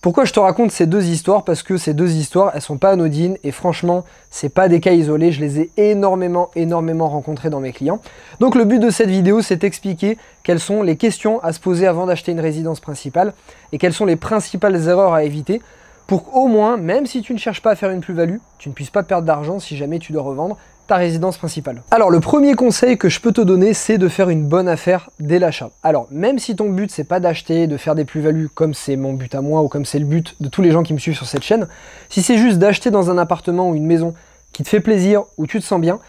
Pourquoi 0.02 0.26
je 0.26 0.34
te 0.34 0.40
raconte 0.40 0.72
ces 0.72 0.88
deux 0.88 1.06
histoires? 1.06 1.44
Parce 1.44 1.62
que 1.62 1.78
ces 1.78 1.94
deux 1.94 2.14
histoires, 2.14 2.52
elles 2.56 2.62
sont 2.64 2.80
pas 2.80 2.90
anodines 2.90 3.38
et 3.44 3.52
franchement, 3.52 4.04
c'est 4.32 4.50
pas 4.50 4.68
des 4.68 4.80
cas 4.80 4.94
isolés, 4.94 5.32
je 5.32 5.40
les 5.40 5.60
ai 5.60 5.70
énormément, 5.78 6.50
énormément 6.56 7.08
rencontrés 7.08 7.52
dans 7.52 7.60
mes 7.60 7.72
clients. 7.72 8.02
Donc 8.40 8.56
le 8.56 8.66
but 8.66 8.80
de 8.80 8.90
cette 8.90 9.12
vidéo, 9.12 9.44
c'est 9.44 9.58
d'expliquer 9.58 10.18
quelles 10.42 10.60
sont 10.60 10.82
les 10.82 10.96
questions 10.96 11.40
à 11.44 11.54
se 11.54 11.60
poser 11.60 11.86
avant 11.86 12.08
d'acheter 12.08 12.32
une 12.32 12.40
résidence 12.40 12.80
principale 12.80 13.34
et 13.74 13.78
quelles 13.78 13.94
sont 13.94 14.06
les 14.06 14.16
principales 14.16 14.88
erreurs 14.88 15.14
à 15.14 15.24
éviter 15.24 15.62
pour 16.08 16.26
qu'au 16.26 16.48
moins, 16.48 16.78
même 16.78 17.06
si 17.06 17.22
tu 17.22 17.32
ne 17.32 17.38
cherches 17.38 17.62
pas 17.62 17.72
à 17.72 17.76
faire 17.76 17.92
une 17.92 18.02
plus-value, 18.02 18.38
tu 18.58 18.70
ne 18.70 18.74
puisses 18.74 18.90
pas 18.90 19.04
perdre 19.04 19.28
d'argent 19.28 19.60
si 19.60 19.78
jamais 19.78 20.00
tu 20.00 20.14
dois 20.14 20.24
revendre 20.24 20.58
résidence 20.98 21.38
principale. 21.38 21.84
Alors 21.92 22.10
le 22.10 22.20
premier 22.20 22.54
conseil 22.54 22.98
que 22.98 23.10
je 23.10 23.20
peux 23.20 23.32
te 23.32 23.42
donner, 23.42 23.74
c'est 23.74 23.98
de 23.98 24.08
faire 24.08 24.30
une 24.30 24.46
bonne 24.48 24.68
affaire 24.68 25.10
dès 25.20 25.40
l'achat. 25.40 25.72
Alors 25.84 26.08
même 26.12 26.40
si 26.40 26.56
ton 26.56 26.70
but 26.70 26.92
c'est 26.92 27.04
pas 27.04 27.20
d'acheter, 27.20 27.68
de 27.68 27.78
faire 27.78 27.96
des 27.96 28.06
plus-values 28.06 28.50
comme 28.50 28.74
c'est 28.74 28.96
mon 28.96 29.14
but 29.14 29.34
à 29.36 29.42
moi 29.42 29.62
ou 29.62 29.68
comme 29.68 29.86
c'est 29.86 30.00
le 30.00 30.06
but 30.06 30.36
de 30.40 30.50
tous 30.50 30.62
les 30.62 30.72
gens 30.72 30.84
qui 30.84 30.94
me 30.94 31.00
suivent 31.00 31.16
sur 31.16 31.28
cette 31.28 31.44
chaîne, 31.44 31.68
si 32.10 32.22
c'est 32.22 32.38
juste 32.38 32.58
d'acheter 32.58 32.92
dans 32.92 33.10
un 33.10 33.18
appartement 33.18 33.70
ou 33.70 33.76
une 33.76 33.86
maison 33.86 34.14
qui 34.54 34.64
te 34.64 34.70
fait 34.70 34.80
plaisir, 34.80 35.24
où 35.38 35.48
tu 35.48 35.60
te 35.60 35.66
sens 35.66 35.80
bien, 35.80 36.00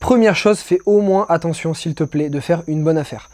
première 0.00 0.36
chose, 0.36 0.60
fais 0.60 0.78
au 0.86 1.00
moins 1.00 1.26
attention 1.28 1.74
s'il 1.74 1.94
te 1.94 2.04
plaît 2.04 2.30
de 2.30 2.40
faire 2.40 2.62
une 2.66 2.84
bonne 2.84 2.98
affaire. 2.98 3.30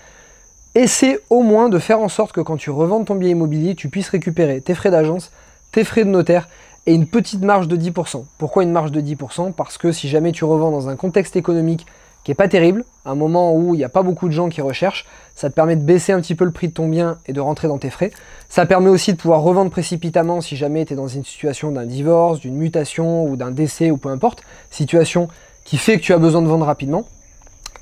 Essaie 0.75 1.21
au 1.31 1.43
moins 1.43 1.69
de 1.69 1.79
faire 1.79 2.01
en 2.01 2.09
sorte 2.09 2.33
que 2.33 2.41
quand 2.41 2.57
tu 2.57 2.71
revends 2.71 3.05
ton 3.05 3.15
bien 3.15 3.29
immobilier, 3.29 3.75
tu 3.75 3.89
puisses 3.89 4.09
récupérer 4.09 4.61
tes 4.61 4.75
frais 4.75 4.91
d'agence, 4.91 5.31
tes 5.71 5.85
frais 5.85 6.05
de 6.05 6.11
notaire 6.11 6.49
et 6.87 6.95
une 6.95 7.07
petite 7.07 7.43
marge 7.43 7.69
de 7.69 7.77
10%. 7.77 8.25
Pourquoi 8.39 8.63
une 8.63 8.73
marge 8.73 8.93
de 8.93 9.01
10% 9.01 9.53
Parce 9.53 9.79
que 9.79 9.93
si 9.93 10.09
jamais 10.09 10.33
tu 10.33 10.45
revends 10.45 10.71
dans 10.71 10.89
un 10.89 10.97
contexte 10.97 11.37
économique 11.37 11.87
qui 12.25 12.31
est 12.31 12.35
pas 12.35 12.49
terrible, 12.49 12.85
un 13.05 13.15
moment 13.15 13.55
où 13.55 13.75
il 13.75 13.79
n'y 13.79 13.85
a 13.85 13.91
pas 13.91 14.03
beaucoup 14.03 14.29
de 14.29 14.33
gens 14.33 14.49
qui 14.49 14.63
recherchent, 14.63 15.07
ça 15.35 15.51
te 15.51 15.55
permet 15.55 15.77
de 15.77 15.83
baisser 15.83 16.13
un 16.13 16.21
petit 16.21 16.35
peu 16.35 16.45
le 16.45 16.51
prix 16.51 16.69
de 16.69 16.73
ton 16.73 16.89
bien 16.89 17.19
et 17.27 17.35
de 17.35 17.41
rentrer 17.41 17.69
dans 17.69 17.77
tes 17.77 17.91
frais. 17.91 18.11
Ça 18.49 18.65
permet 18.65 18.89
aussi 18.89 19.13
de 19.13 19.19
pouvoir 19.19 19.43
revendre 19.43 19.71
précipitamment 19.71 20.41
si 20.41 20.57
jamais 20.57 20.87
tu 20.87 20.95
es 20.95 20.97
dans 20.97 21.09
une 21.09 21.25
situation 21.25 21.71
d'un 21.71 21.85
divorce, 21.85 22.41
d'une 22.41 22.57
mutation 22.57 23.27
ou 23.27 23.37
d'un 23.37 23.51
décès 23.51 23.91
ou 23.91 23.99
peu 23.99 24.09
importe, 24.09 24.43
situation 24.71 25.29
qui 25.65 25.77
fait 25.77 25.99
que 25.99 26.03
tu 26.03 26.15
as 26.15 26.19
besoin 26.19 26.41
de 26.41 26.49
vendre 26.49 26.65
rapidement. 26.65 27.05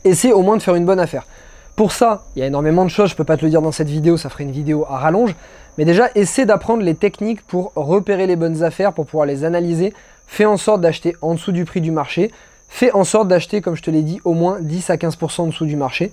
Essaie 0.04 0.32
au 0.32 0.42
moins 0.42 0.56
de 0.56 0.62
faire 0.62 0.74
une 0.74 0.86
bonne 0.86 1.00
affaire. 1.00 1.24
Pour 1.76 1.92
ça, 1.92 2.24
il 2.34 2.40
y 2.40 2.42
a 2.42 2.46
énormément 2.46 2.84
de 2.84 2.90
choses, 2.90 3.10
je 3.10 3.16
peux 3.16 3.24
pas 3.24 3.36
te 3.36 3.44
le 3.44 3.50
dire 3.50 3.62
dans 3.62 3.72
cette 3.72 3.88
vidéo, 3.88 4.16
ça 4.16 4.28
ferait 4.28 4.44
une 4.44 4.50
vidéo 4.50 4.84
à 4.88 4.98
rallonge, 4.98 5.34
mais 5.78 5.84
déjà, 5.84 6.08
essaie 6.14 6.46
d'apprendre 6.46 6.82
les 6.82 6.94
techniques 6.94 7.42
pour 7.42 7.72
repérer 7.74 8.26
les 8.26 8.36
bonnes 8.36 8.62
affaires, 8.62 8.92
pour 8.92 9.06
pouvoir 9.06 9.26
les 9.26 9.44
analyser. 9.44 9.94
Fais 10.26 10.44
en 10.44 10.56
sorte 10.56 10.80
d'acheter 10.80 11.16
en 11.22 11.34
dessous 11.34 11.52
du 11.52 11.64
prix 11.64 11.80
du 11.80 11.90
marché. 11.90 12.30
Fais 12.68 12.92
en 12.92 13.04
sorte 13.04 13.28
d'acheter, 13.28 13.60
comme 13.60 13.74
je 13.74 13.82
te 13.82 13.90
l'ai 13.90 14.02
dit, 14.02 14.20
au 14.24 14.34
moins 14.34 14.58
10 14.60 14.90
à 14.90 14.96
15% 14.96 15.40
en 15.42 15.46
dessous 15.46 15.66
du 15.66 15.76
marché. 15.76 16.12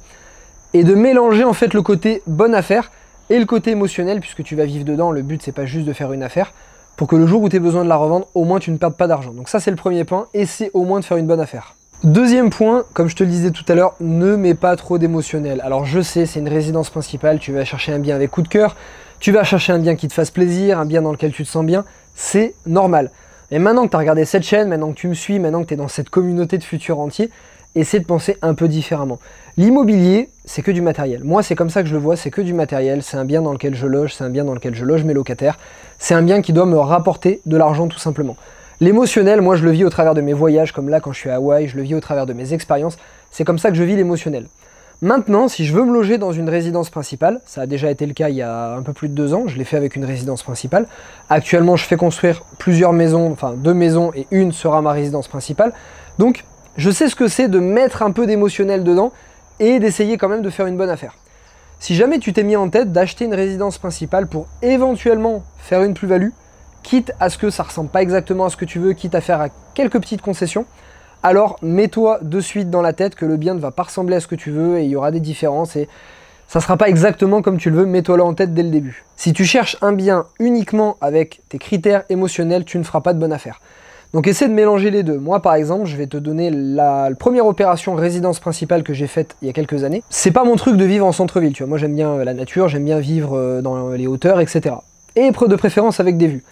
Et 0.73 0.83
de 0.83 0.93
mélanger 0.93 1.43
en 1.43 1.53
fait 1.53 1.73
le 1.73 1.81
côté 1.81 2.21
bonne 2.27 2.53
affaire 2.53 2.91
et 3.29 3.39
le 3.39 3.45
côté 3.45 3.71
émotionnel, 3.71 4.19
puisque 4.19 4.43
tu 4.43 4.55
vas 4.55 4.65
vivre 4.65 4.85
dedans. 4.85 5.11
Le 5.11 5.21
but, 5.21 5.41
c'est 5.41 5.51
pas 5.51 5.65
juste 5.65 5.85
de 5.85 5.93
faire 5.93 6.13
une 6.13 6.23
affaire. 6.23 6.53
Pour 6.95 7.07
que 7.07 7.15
le 7.15 7.27
jour 7.27 7.41
où 7.41 7.49
tu 7.49 7.55
aies 7.55 7.61
besoin 7.61 7.83
de 7.83 7.89
la 7.89 7.95
revendre, 7.95 8.27
au 8.35 8.43
moins 8.43 8.59
tu 8.59 8.71
ne 8.71 8.77
perdes 8.77 8.95
pas 8.95 9.07
d'argent. 9.07 9.31
Donc 9.31 9.49
ça, 9.49 9.59
c'est 9.59 9.71
le 9.71 9.77
premier 9.77 10.03
point. 10.03 10.27
Essaie 10.33 10.71
au 10.73 10.83
moins 10.83 10.99
de 10.99 11.05
faire 11.05 11.17
une 11.17 11.27
bonne 11.27 11.39
affaire. 11.39 11.75
Deuxième 12.03 12.49
point, 12.49 12.85
comme 12.93 13.09
je 13.09 13.15
te 13.17 13.25
le 13.25 13.29
disais 13.29 13.51
tout 13.51 13.65
à 13.67 13.75
l'heure, 13.75 13.93
ne 13.99 14.37
mets 14.37 14.53
pas 14.53 14.77
trop 14.77 14.97
d'émotionnel. 14.97 15.59
Alors 15.59 15.83
je 15.83 15.99
sais, 15.99 16.25
c'est 16.25 16.39
une 16.39 16.47
résidence 16.47 16.89
principale, 16.89 17.39
tu 17.39 17.51
vas 17.51 17.65
chercher 17.65 17.91
un 17.91 17.99
bien 17.99 18.15
avec 18.15 18.31
coup 18.31 18.41
de 18.41 18.47
cœur, 18.47 18.77
tu 19.19 19.31
vas 19.31 19.43
chercher 19.43 19.73
un 19.73 19.79
bien 19.79 19.95
qui 19.95 20.07
te 20.07 20.13
fasse 20.13 20.31
plaisir, 20.31 20.79
un 20.79 20.85
bien 20.85 21.01
dans 21.01 21.11
lequel 21.11 21.31
tu 21.31 21.43
te 21.43 21.49
sens 21.49 21.65
bien, 21.65 21.85
c'est 22.15 22.55
normal. 22.65 23.11
Et 23.51 23.59
maintenant 23.59 23.85
que 23.85 23.91
tu 23.91 23.95
as 23.95 23.99
regardé 23.99 24.25
cette 24.25 24.43
chaîne, 24.43 24.69
maintenant 24.69 24.91
que 24.91 24.97
tu 24.97 25.07
me 25.07 25.13
suis, 25.13 25.39
maintenant 25.39 25.61
que 25.63 25.67
tu 25.67 25.73
es 25.73 25.77
dans 25.77 25.87
cette 25.87 26.09
communauté 26.09 26.57
de 26.57 26.63
futurs 26.63 26.99
entiers, 26.99 27.29
essaie 27.75 27.99
de 27.99 28.05
penser 28.05 28.37
un 28.41 28.53
peu 28.53 28.67
différemment. 28.67 29.19
L'immobilier, 29.57 30.29
c'est 30.45 30.61
que 30.61 30.71
du 30.71 30.81
matériel. 30.81 31.23
Moi, 31.23 31.43
c'est 31.43 31.55
comme 31.55 31.69
ça 31.69 31.81
que 31.83 31.89
je 31.89 31.93
le 31.93 31.99
vois, 31.99 32.15
c'est 32.15 32.31
que 32.31 32.41
du 32.41 32.53
matériel, 32.53 33.03
c'est 33.03 33.17
un 33.17 33.25
bien 33.25 33.41
dans 33.41 33.51
lequel 33.51 33.75
je 33.75 33.87
loge, 33.87 34.15
c'est 34.15 34.23
un 34.23 34.29
bien 34.29 34.45
dans 34.45 34.53
lequel 34.53 34.73
je 34.73 34.85
loge 34.85 35.03
mes 35.03 35.13
locataires, 35.13 35.59
c'est 35.97 36.13
un 36.13 36.21
bien 36.21 36.41
qui 36.41 36.53
doit 36.53 36.65
me 36.65 36.77
rapporter 36.77 37.41
de 37.45 37.57
l'argent 37.57 37.87
tout 37.87 37.99
simplement. 37.99 38.37
L'émotionnel, 38.79 39.41
moi 39.41 39.57
je 39.57 39.65
le 39.65 39.71
vis 39.71 39.83
au 39.83 39.89
travers 39.89 40.13
de 40.13 40.21
mes 40.21 40.33
voyages, 40.33 40.71
comme 40.71 40.87
là 40.87 41.01
quand 41.01 41.11
je 41.11 41.19
suis 41.19 41.29
à 41.29 41.35
Hawaï, 41.35 41.67
je 41.67 41.75
le 41.75 41.83
vis 41.83 41.95
au 41.95 41.99
travers 41.99 42.25
de 42.25 42.31
mes 42.31 42.53
expériences, 42.53 42.97
c'est 43.29 43.43
comme 43.43 43.59
ça 43.59 43.69
que 43.69 43.75
je 43.75 43.83
vis 43.83 43.97
l'émotionnel. 43.97 44.45
Maintenant, 45.01 45.47
si 45.47 45.65
je 45.65 45.73
veux 45.73 45.85
me 45.85 45.93
loger 45.93 46.17
dans 46.17 46.33
une 46.33 46.49
résidence 46.49 46.89
principale, 46.89 47.39
ça 47.45 47.61
a 47.61 47.65
déjà 47.67 47.89
été 47.89 48.05
le 48.05 48.13
cas 48.13 48.27
il 48.27 48.35
y 48.35 48.41
a 48.41 48.73
un 48.73 48.83
peu 48.83 48.91
plus 48.91 49.07
de 49.07 49.13
deux 49.13 49.33
ans, 49.33 49.47
je 49.47 49.57
l'ai 49.57 49.63
fait 49.63 49.77
avec 49.77 49.95
une 49.95 50.03
résidence 50.03 50.43
principale. 50.43 50.87
Actuellement, 51.29 51.77
je 51.77 51.85
fais 51.85 51.95
construire 51.95 52.43
plusieurs 52.57 52.91
maisons, 52.91 53.31
enfin 53.31 53.53
deux 53.53 53.73
maisons 53.73 54.11
et 54.13 54.27
une 54.29 54.51
sera 54.51 54.81
ma 54.81 54.91
résidence 54.91 55.29
principale. 55.29 55.71
Donc, 56.17 56.43
je 56.75 56.91
sais 56.91 57.07
ce 57.07 57.15
que 57.15 57.29
c'est 57.29 57.47
de 57.47 57.59
mettre 57.59 58.03
un 58.03 58.11
peu 58.11 58.27
d'émotionnel 58.27 58.83
dedans 58.83 59.13
et 59.61 59.79
d'essayer 59.79 60.17
quand 60.17 60.27
même 60.27 60.41
de 60.41 60.49
faire 60.49 60.65
une 60.65 60.75
bonne 60.75 60.89
affaire. 60.89 61.15
Si 61.79 61.95
jamais 61.95 62.19
tu 62.19 62.33
t'es 62.33 62.43
mis 62.43 62.57
en 62.57 62.69
tête 62.69 62.91
d'acheter 62.91 63.23
une 63.23 63.33
résidence 63.33 63.77
principale 63.77 64.27
pour 64.27 64.47
éventuellement 64.61 65.43
faire 65.59 65.81
une 65.81 65.93
plus-value, 65.93 66.31
quitte 66.83 67.13
à 67.21 67.29
ce 67.29 67.37
que 67.37 67.49
ça 67.49 67.63
ressemble 67.63 67.89
pas 67.89 68.01
exactement 68.01 68.45
à 68.45 68.49
ce 68.49 68.57
que 68.57 68.65
tu 68.65 68.79
veux, 68.79 68.91
quitte 68.91 69.15
à 69.15 69.21
faire 69.21 69.47
quelques 69.75 70.01
petites 70.01 70.21
concessions, 70.21 70.65
alors 71.23 71.57
mets-toi 71.61 72.19
de 72.21 72.39
suite 72.39 72.69
dans 72.69 72.81
la 72.81 72.93
tête 72.93 73.15
que 73.15 73.25
le 73.25 73.37
bien 73.37 73.53
ne 73.53 73.59
va 73.59 73.71
pas 73.71 73.83
ressembler 73.83 74.15
à 74.15 74.19
ce 74.19 74.27
que 74.27 74.35
tu 74.35 74.51
veux 74.51 74.79
et 74.79 74.85
il 74.85 74.89
y 74.89 74.95
aura 74.95 75.11
des 75.11 75.19
différences 75.19 75.75
et 75.75 75.87
ça 76.47 76.61
sera 76.61 76.77
pas 76.77 76.89
exactement 76.89 77.41
comme 77.41 77.57
tu 77.57 77.69
le 77.69 77.77
veux, 77.77 77.85
mets-toi 77.85 78.17
là 78.17 78.23
en 78.23 78.33
tête 78.33 78.53
dès 78.53 78.63
le 78.63 78.69
début. 78.69 79.03
Si 79.15 79.33
tu 79.33 79.45
cherches 79.45 79.77
un 79.81 79.91
bien 79.91 80.25
uniquement 80.39 80.97
avec 81.01 81.41
tes 81.49 81.59
critères 81.59 82.03
émotionnels, 82.09 82.65
tu 82.65 82.79
ne 82.79 82.83
feras 82.83 83.01
pas 83.01 83.13
de 83.13 83.19
bonne 83.19 83.33
affaire. 83.33 83.59
Donc 84.13 84.25
essaie 84.25 84.47
de 84.47 84.53
mélanger 84.53 84.89
les 84.89 85.03
deux. 85.03 85.19
Moi 85.19 85.41
par 85.41 85.53
exemple, 85.53 85.85
je 85.85 85.95
vais 85.95 86.07
te 86.07 86.17
donner 86.17 86.49
la, 86.49 87.09
première 87.19 87.45
opération 87.45 87.93
résidence 87.93 88.39
principale 88.39 88.81
que 88.81 88.93
j'ai 88.93 89.05
faite 89.05 89.35
il 89.41 89.47
y 89.47 89.49
a 89.49 89.53
quelques 89.53 89.83
années. 89.83 90.01
C'est 90.09 90.31
pas 90.31 90.43
mon 90.43 90.55
truc 90.55 90.77
de 90.77 90.85
vivre 90.85 91.05
en 91.05 91.11
centre-ville, 91.11 91.53
tu 91.53 91.61
vois. 91.63 91.69
Moi 91.69 91.77
j'aime 91.77 91.95
bien 91.95 92.23
la 92.23 92.33
nature, 92.33 92.67
j'aime 92.67 92.85
bien 92.85 92.99
vivre 92.99 93.37
euh, 93.37 93.61
dans 93.61 93.89
les 93.89 94.07
hauteurs, 94.07 94.39
etc. 94.39 94.75
Et 95.15 95.29
de 95.29 95.55
préférence 95.55 95.99
avec 95.99 96.17
des 96.17 96.27
vues. 96.27 96.43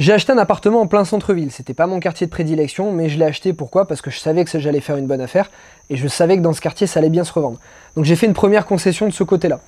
J'ai 0.00 0.14
acheté 0.14 0.32
un 0.32 0.38
appartement 0.38 0.80
en 0.80 0.86
plein 0.86 1.04
centre-ville. 1.04 1.52
C'était 1.52 1.74
pas 1.74 1.86
mon 1.86 2.00
quartier 2.00 2.26
de 2.26 2.30
prédilection, 2.30 2.90
mais 2.90 3.10
je 3.10 3.18
l'ai 3.18 3.26
acheté 3.26 3.52
pourquoi? 3.52 3.86
Parce 3.86 4.00
que 4.00 4.10
je 4.10 4.18
savais 4.18 4.46
que 4.46 4.58
j'allais 4.58 4.80
faire 4.80 4.96
une 4.96 5.06
bonne 5.06 5.20
affaire 5.20 5.50
et 5.90 5.98
je 5.98 6.08
savais 6.08 6.38
que 6.38 6.42
dans 6.42 6.54
ce 6.54 6.62
quartier 6.62 6.86
ça 6.86 7.00
allait 7.00 7.10
bien 7.10 7.22
se 7.22 7.34
revendre. 7.34 7.60
Donc 7.96 8.06
j'ai 8.06 8.16
fait 8.16 8.24
une 8.24 8.32
première 8.32 8.64
concession 8.64 9.06
de 9.06 9.12
ce 9.12 9.24
côté-là. 9.24 9.60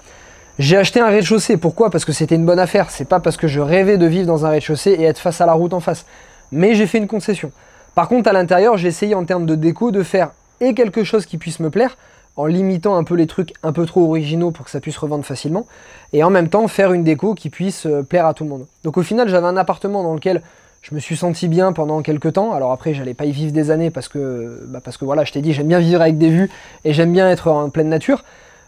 J'ai 0.58 0.78
acheté 0.78 1.00
un 1.00 1.08
rez-de-chaussée. 1.08 1.58
Pourquoi? 1.58 1.90
Parce 1.90 2.06
que 2.06 2.12
c'était 2.12 2.34
une 2.34 2.46
bonne 2.46 2.58
affaire. 2.58 2.88
C'est 2.88 3.04
pas 3.06 3.20
parce 3.20 3.36
que 3.36 3.46
je 3.46 3.60
rêvais 3.60 3.98
de 3.98 4.06
vivre 4.06 4.26
dans 4.26 4.46
un 4.46 4.48
rez-de-chaussée 4.48 4.92
et 4.92 5.02
être 5.02 5.18
face 5.18 5.42
à 5.42 5.44
la 5.44 5.52
route 5.52 5.74
en 5.74 5.80
face. 5.80 6.06
Mais 6.50 6.74
j'ai 6.74 6.86
fait 6.86 6.96
une 6.96 7.08
concession. 7.08 7.52
Par 7.94 8.08
contre, 8.08 8.30
à 8.30 8.32
l'intérieur, 8.32 8.78
j'ai 8.78 8.88
essayé 8.88 9.14
en 9.14 9.26
termes 9.26 9.44
de 9.44 9.54
déco 9.54 9.90
de 9.90 10.02
faire 10.02 10.30
et 10.62 10.72
quelque 10.72 11.04
chose 11.04 11.26
qui 11.26 11.36
puisse 11.36 11.60
me 11.60 11.68
plaire, 11.68 11.98
en 12.36 12.46
limitant 12.46 12.96
un 12.96 13.04
peu 13.04 13.14
les 13.14 13.26
trucs 13.26 13.52
un 13.62 13.72
peu 13.72 13.86
trop 13.86 14.04
originaux 14.04 14.50
pour 14.50 14.64
que 14.64 14.70
ça 14.70 14.80
puisse 14.80 14.96
revendre 14.96 15.24
facilement, 15.24 15.66
et 16.12 16.24
en 16.24 16.30
même 16.30 16.48
temps 16.48 16.66
faire 16.68 16.92
une 16.92 17.04
déco 17.04 17.34
qui 17.34 17.50
puisse 17.50 17.86
euh, 17.86 18.02
plaire 18.02 18.26
à 18.26 18.34
tout 18.34 18.44
le 18.44 18.50
monde. 18.50 18.66
Donc 18.84 18.96
au 18.96 19.02
final, 19.02 19.28
j'avais 19.28 19.46
un 19.46 19.56
appartement 19.56 20.02
dans 20.02 20.14
lequel 20.14 20.42
je 20.82 20.94
me 20.94 21.00
suis 21.00 21.16
senti 21.16 21.46
bien 21.48 21.72
pendant 21.72 22.02
quelques 22.02 22.32
temps. 22.32 22.52
Alors 22.52 22.72
après, 22.72 22.92
j'allais 22.92 23.14
pas 23.14 23.24
y 23.24 23.32
vivre 23.32 23.52
des 23.52 23.70
années 23.70 23.90
parce 23.90 24.08
que, 24.08 24.64
bah 24.68 24.80
parce 24.82 24.96
que 24.96 25.04
voilà, 25.04 25.24
je 25.24 25.32
t'ai 25.32 25.40
dit, 25.40 25.52
j'aime 25.52 25.68
bien 25.68 25.78
vivre 25.78 26.00
avec 26.00 26.18
des 26.18 26.28
vues 26.28 26.50
et 26.84 26.92
j'aime 26.92 27.12
bien 27.12 27.30
être 27.30 27.48
en 27.48 27.70
pleine 27.70 27.88
nature. 27.88 28.24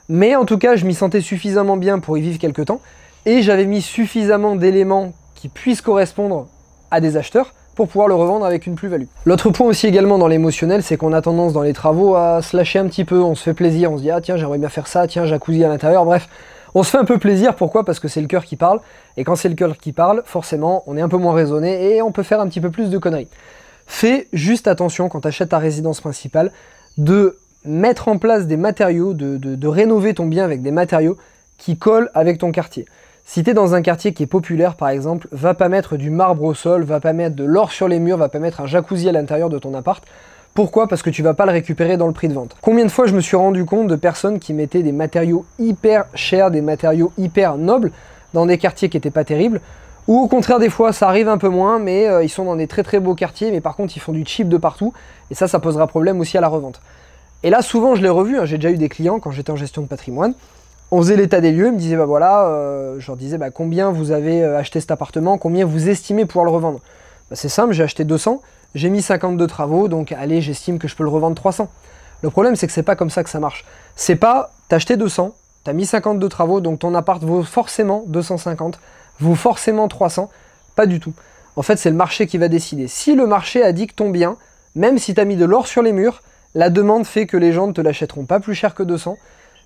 Mais 0.08 0.36
en 0.36 0.44
tout 0.44 0.58
cas, 0.58 0.76
je 0.76 0.84
m'y 0.86 0.94
sentais 0.94 1.20
suffisamment 1.20 1.76
bien 1.76 1.98
pour 1.98 2.16
y 2.16 2.20
vivre 2.20 2.38
quelques 2.38 2.66
temps, 2.66 2.80
et 3.26 3.42
j'avais 3.42 3.64
mis 3.64 3.80
suffisamment 3.80 4.54
d'éléments 4.54 5.12
qui 5.34 5.48
puissent 5.48 5.80
correspondre 5.80 6.46
à 6.90 7.00
des 7.00 7.16
acheteurs 7.16 7.54
pour 7.74 7.88
pouvoir 7.88 8.08
le 8.08 8.14
revendre 8.14 8.44
avec 8.44 8.66
une 8.66 8.74
plus-value. 8.74 9.06
L'autre 9.24 9.50
point 9.50 9.66
aussi 9.66 9.86
également 9.86 10.18
dans 10.18 10.28
l'émotionnel, 10.28 10.82
c'est 10.82 10.96
qu'on 10.96 11.12
a 11.12 11.20
tendance 11.20 11.52
dans 11.52 11.62
les 11.62 11.72
travaux 11.72 12.14
à 12.14 12.42
se 12.42 12.56
lâcher 12.56 12.78
un 12.78 12.86
petit 12.86 13.04
peu, 13.04 13.20
on 13.20 13.34
se 13.34 13.42
fait 13.42 13.54
plaisir, 13.54 13.92
on 13.92 13.96
se 13.98 14.02
dit 14.02 14.10
ah 14.10 14.20
tiens 14.20 14.36
j'aimerais 14.36 14.58
bien 14.58 14.68
faire 14.68 14.86
ça, 14.86 15.06
tiens 15.06 15.26
jacuzzi 15.26 15.64
à 15.64 15.68
l'intérieur, 15.68 16.04
bref, 16.04 16.28
On 16.74 16.82
se 16.82 16.90
fait 16.90 16.98
un 16.98 17.04
peu 17.04 17.18
plaisir, 17.18 17.54
pourquoi? 17.54 17.84
Parce 17.84 18.00
que 18.00 18.08
c'est 18.08 18.20
le 18.20 18.26
cœur 18.26 18.44
qui 18.44 18.56
parle, 18.56 18.80
et 19.16 19.24
quand 19.24 19.36
c'est 19.36 19.48
le 19.48 19.54
cœur 19.54 19.76
qui 19.76 19.92
parle, 19.92 20.22
forcément, 20.24 20.82
on 20.86 20.96
est 20.96 21.02
un 21.02 21.08
peu 21.08 21.18
moins 21.18 21.34
raisonné 21.34 21.94
et 21.94 22.02
on 22.02 22.10
peut 22.10 22.24
faire 22.24 22.40
un 22.40 22.48
petit 22.48 22.60
peu 22.60 22.70
plus 22.70 22.90
de 22.90 22.98
conneries. 22.98 23.28
Fais 23.86 24.28
juste 24.32 24.66
attention 24.66 25.08
quand 25.08 25.20
tu 25.20 25.28
achètes 25.28 25.50
ta 25.50 25.58
résidence 25.58 26.00
principale 26.00 26.50
de 26.98 27.38
mettre 27.64 28.08
en 28.08 28.18
place 28.18 28.46
des 28.46 28.56
matériaux, 28.56 29.14
de, 29.14 29.66
rénover 29.66 30.14
ton 30.14 30.26
bien 30.26 30.44
avec 30.44 30.62
des 30.62 30.70
matériaux 30.70 31.16
qui 31.58 31.76
collent 31.76 32.10
avec 32.14 32.38
ton 32.38 32.52
quartier. 32.52 32.86
Si 33.26 33.42
tu 33.42 33.50
es 33.50 33.54
dans 33.54 33.74
un 33.74 33.80
quartier 33.80 34.12
qui 34.12 34.22
est 34.22 34.26
populaire 34.26 34.74
par 34.76 34.90
exemple, 34.90 35.28
va 35.32 35.54
pas 35.54 35.70
mettre 35.70 35.96
du 35.96 36.10
marbre 36.10 36.44
au 36.44 36.52
sol, 36.52 36.84
va 36.84 37.00
pas 37.00 37.14
mettre 37.14 37.34
de 37.34 37.44
l'or 37.44 37.72
sur 37.72 37.88
les 37.88 37.98
murs, 37.98 38.18
va 38.18 38.28
pas 38.28 38.38
mettre 38.38 38.60
un 38.60 38.66
jacuzzi 38.66 39.08
à 39.08 39.12
l'intérieur 39.12 39.48
de 39.48 39.58
ton 39.58 39.72
appart. 39.72 40.04
Pourquoi? 40.52 40.88
Parce 40.88 41.02
que 41.02 41.10
tu 41.10 41.22
vas 41.22 41.32
pas 41.32 41.46
le 41.46 41.52
récupérer 41.52 41.96
dans 41.96 42.06
le 42.06 42.12
prix 42.12 42.28
de 42.28 42.34
vente. 42.34 42.54
Combien 42.60 42.84
de 42.84 42.90
fois 42.90 43.06
je 43.06 43.14
me 43.14 43.20
suis 43.20 43.36
rendu 43.36 43.64
compte 43.64 43.88
de 43.88 43.96
personnes 43.96 44.38
qui 44.38 44.52
mettaient 44.52 44.82
des 44.82 44.92
matériaux 44.92 45.46
hyper 45.58 46.04
chers, 46.14 46.50
des 46.50 46.60
matériaux 46.60 47.12
hyper 47.16 47.56
nobles 47.56 47.92
dans 48.34 48.44
des 48.44 48.58
quartiers 48.58 48.90
qui 48.90 48.98
n'étaient 48.98 49.10
pas 49.10 49.24
terribles, 49.24 49.62
ou 50.06 50.18
au 50.18 50.28
contraire 50.28 50.58
des 50.58 50.70
fois 50.70 50.92
ça 50.92 51.08
arrive 51.08 51.28
un 51.28 51.38
peu 51.38 51.48
moins, 51.48 51.78
mais 51.78 52.06
euh, 52.06 52.22
ils 52.22 52.28
sont 52.28 52.44
dans 52.44 52.56
des 52.56 52.66
très 52.66 52.82
très 52.82 53.00
beaux 53.00 53.14
quartiers, 53.14 53.50
mais 53.50 53.62
par 53.62 53.74
contre 53.74 53.96
ils 53.96 54.00
font 54.00 54.12
du 54.12 54.24
cheap 54.26 54.50
de 54.50 54.58
partout, 54.58 54.92
et 55.30 55.34
ça 55.34 55.48
ça 55.48 55.58
posera 55.60 55.86
problème 55.86 56.20
aussi 56.20 56.36
à 56.36 56.42
la 56.42 56.48
revente. 56.48 56.80
Et 57.42 57.50
là, 57.50 57.60
souvent, 57.60 57.94
je 57.94 58.02
l'ai 58.02 58.08
revu, 58.08 58.38
hein, 58.38 58.44
j'ai 58.44 58.56
déjà 58.56 58.70
eu 58.70 58.78
des 58.78 58.88
clients 58.88 59.18
quand 59.18 59.30
j'étais 59.30 59.50
en 59.50 59.56
gestion 59.56 59.82
de 59.82 59.86
patrimoine. 59.86 60.34
On 60.96 60.98
faisait 60.98 61.16
l'état 61.16 61.40
des 61.40 61.50
lieux, 61.50 61.66
ils 61.66 61.72
me 61.72 61.78
disaient, 61.78 61.96
bah 61.96 62.04
voilà, 62.04 62.46
euh, 62.46 63.00
je 63.00 63.06
leur 63.08 63.16
disais, 63.16 63.36
bah, 63.36 63.50
combien 63.50 63.90
vous 63.90 64.12
avez 64.12 64.44
euh, 64.44 64.56
acheté 64.56 64.78
cet 64.78 64.92
appartement, 64.92 65.38
combien 65.38 65.66
vous 65.66 65.88
estimez 65.88 66.24
pouvoir 66.24 66.44
le 66.44 66.52
revendre 66.52 66.78
bah, 67.28 67.34
C'est 67.34 67.48
simple, 67.48 67.72
j'ai 67.72 67.82
acheté 67.82 68.04
200, 68.04 68.40
j'ai 68.76 68.90
mis 68.90 69.02
52 69.02 69.44
travaux, 69.48 69.88
donc 69.88 70.12
allez, 70.12 70.40
j'estime 70.40 70.78
que 70.78 70.86
je 70.86 70.94
peux 70.94 71.02
le 71.02 71.08
revendre 71.08 71.34
300. 71.34 71.68
Le 72.22 72.30
problème, 72.30 72.54
c'est 72.54 72.68
que 72.68 72.72
c'est 72.72 72.84
pas 72.84 72.94
comme 72.94 73.10
ça 73.10 73.24
que 73.24 73.30
ça 73.30 73.40
marche. 73.40 73.64
C'est 73.96 74.14
pas, 74.14 74.52
t'as 74.68 74.76
acheté 74.76 74.96
200, 74.96 75.34
t'as 75.64 75.72
mis 75.72 75.84
52 75.84 76.28
travaux, 76.28 76.60
donc 76.60 76.78
ton 76.78 76.94
appart 76.94 77.20
vaut 77.24 77.42
forcément 77.42 78.04
250, 78.06 78.78
vaut 79.18 79.34
forcément 79.34 79.88
300, 79.88 80.30
pas 80.76 80.86
du 80.86 81.00
tout. 81.00 81.12
En 81.56 81.62
fait, 81.62 81.74
c'est 81.74 81.90
le 81.90 81.96
marché 81.96 82.28
qui 82.28 82.38
va 82.38 82.46
décider. 82.46 82.86
Si 82.86 83.16
le 83.16 83.26
marché 83.26 83.64
a 83.64 83.72
dit 83.72 83.88
que 83.88 83.94
ton 83.94 84.10
bien, 84.10 84.36
même 84.76 84.98
si 84.98 85.12
t'as 85.12 85.24
mis 85.24 85.34
de 85.34 85.44
l'or 85.44 85.66
sur 85.66 85.82
les 85.82 85.92
murs, 85.92 86.22
la 86.54 86.70
demande 86.70 87.04
fait 87.04 87.26
que 87.26 87.36
les 87.36 87.52
gens 87.52 87.66
ne 87.66 87.72
te 87.72 87.80
l'achèteront 87.80 88.26
pas 88.26 88.38
plus 88.38 88.54
cher 88.54 88.76
que 88.76 88.84
200. 88.84 89.18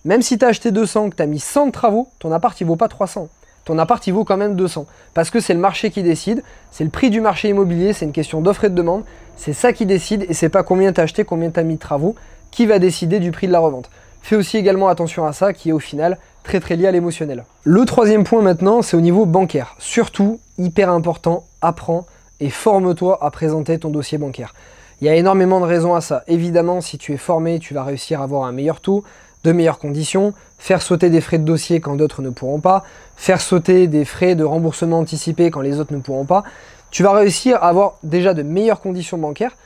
Même 0.09 0.23
si 0.23 0.39
tu 0.39 0.45
as 0.47 0.49
acheté 0.49 0.71
200, 0.71 1.11
que 1.11 1.17
tu 1.17 1.23
as 1.23 1.27
mis 1.27 1.39
100 1.39 1.67
de 1.67 1.71
travaux, 1.71 2.09
ton 2.19 2.33
appart 2.33 2.59
il 2.59 2.67
vaut 2.67 2.77
pas 2.77 2.89
300. 2.89 3.29
Ton 3.67 3.79
appart 3.79 4.07
il 4.07 4.15
vaut 4.15 4.25
quand 4.25 4.39
même 4.39 4.57
200. 4.57 4.87
Parce 5.13 5.29
que 5.29 5.39
c'est 5.39 5.53
le 5.53 5.61
marché 5.61 5.91
qui 5.91 6.03
décide, 6.03 6.43
c'est 6.71 6.83
le 6.83 6.89
prix 6.89 7.11
du 7.11 7.21
marché 7.21 7.51
immobilier, 7.51 7.93
c'est 7.93 8.07
une 8.07 8.13
question 8.13 8.41
d'offre 8.41 8.65
et 8.65 8.71
de 8.71 8.75
demande. 8.75 9.05
C'est 9.37 9.53
ça 9.53 9.75
qui 9.75 9.85
décide 9.85 10.25
et 10.27 10.33
c'est 10.33 10.49
pas 10.49 10.63
combien 10.63 10.95
tu 10.95 11.01
as 11.03 11.05
acheté, 11.05 11.25
combien 11.25 11.51
tu 11.51 11.61
as 11.61 11.63
mis 11.63 11.75
de 11.75 11.79
travaux 11.79 12.15
qui 12.51 12.65
va 12.65 12.79
décider 12.79 13.21
du 13.21 13.33
prix 13.33 13.49
de 13.49 13.53
la 13.53 13.59
revente. 13.59 13.91
Fais 14.23 14.35
aussi 14.35 14.57
également 14.57 14.89
attention 14.89 15.27
à 15.27 15.35
ça 15.35 15.53
qui 15.53 15.69
est 15.69 15.73
au 15.73 15.79
final 15.79 16.17
très 16.43 16.59
très 16.59 16.77
lié 16.77 16.87
à 16.87 16.91
l'émotionnel. 16.91 17.45
Le 17.65 17.85
troisième 17.85 18.25
point 18.25 18.41
maintenant, 18.41 18.81
c'est 18.81 18.97
au 18.97 19.03
niveau 19.03 19.27
bancaire. 19.27 19.75
Surtout, 19.79 20.41
hyper 20.57 20.89
important, 20.89 21.45
apprends 21.61 22.07
et 22.41 22.49
forme-toi 22.49 23.23
à 23.23 23.31
présenter 23.31 23.79
ton 23.79 23.91
dossier 23.91 24.17
bancaire. 24.17 24.55
Il 25.03 25.07
y 25.07 25.11
a 25.11 25.15
énormément 25.15 25.61
de 25.61 25.67
raisons 25.67 25.95
à 25.95 26.01
ça. 26.01 26.25
Évidemment, 26.27 26.81
si 26.81 26.97
tu 26.97 27.13
es 27.13 27.19
formé, 27.19 27.59
tu 27.61 27.75
vas 27.75 27.85
réussir 27.85 28.21
à 28.21 28.25
avoir 28.25 28.45
un 28.45 28.53
meilleur 28.53 28.81
taux, 28.81 29.05
de 29.45 29.53
meilleures 29.53 29.79
conditions, 29.79 30.35
faire 30.59 30.83
sauter 30.83 31.11
des 31.11 31.21
frais 31.21 31.39
de 31.39 31.45
dossier 31.45 31.81
quand 31.81 31.97
d'autres 31.97 32.23
ne 32.23 32.31
pourront 32.31 32.61
pas, 32.61 32.85
faire 33.17 33.41
sauter 33.41 33.87
des 33.87 34.05
frais 34.05 34.35
de 34.35 34.45
remboursement 34.45 34.99
anticipé 34.99 35.51
quand 35.51 35.61
les 35.61 35.81
autres 35.81 35.93
ne 35.93 36.01
pourront 36.01 36.25
pas. 36.25 36.45
Tu 36.91 37.03
vas 37.03 37.13
réussir 37.13 37.57
à 37.57 37.69
avoir 37.69 37.99
déjà 38.03 38.35
de 38.35 38.43
meilleures 38.43 38.81
conditions 38.81 39.19
bancaires, 39.19 39.57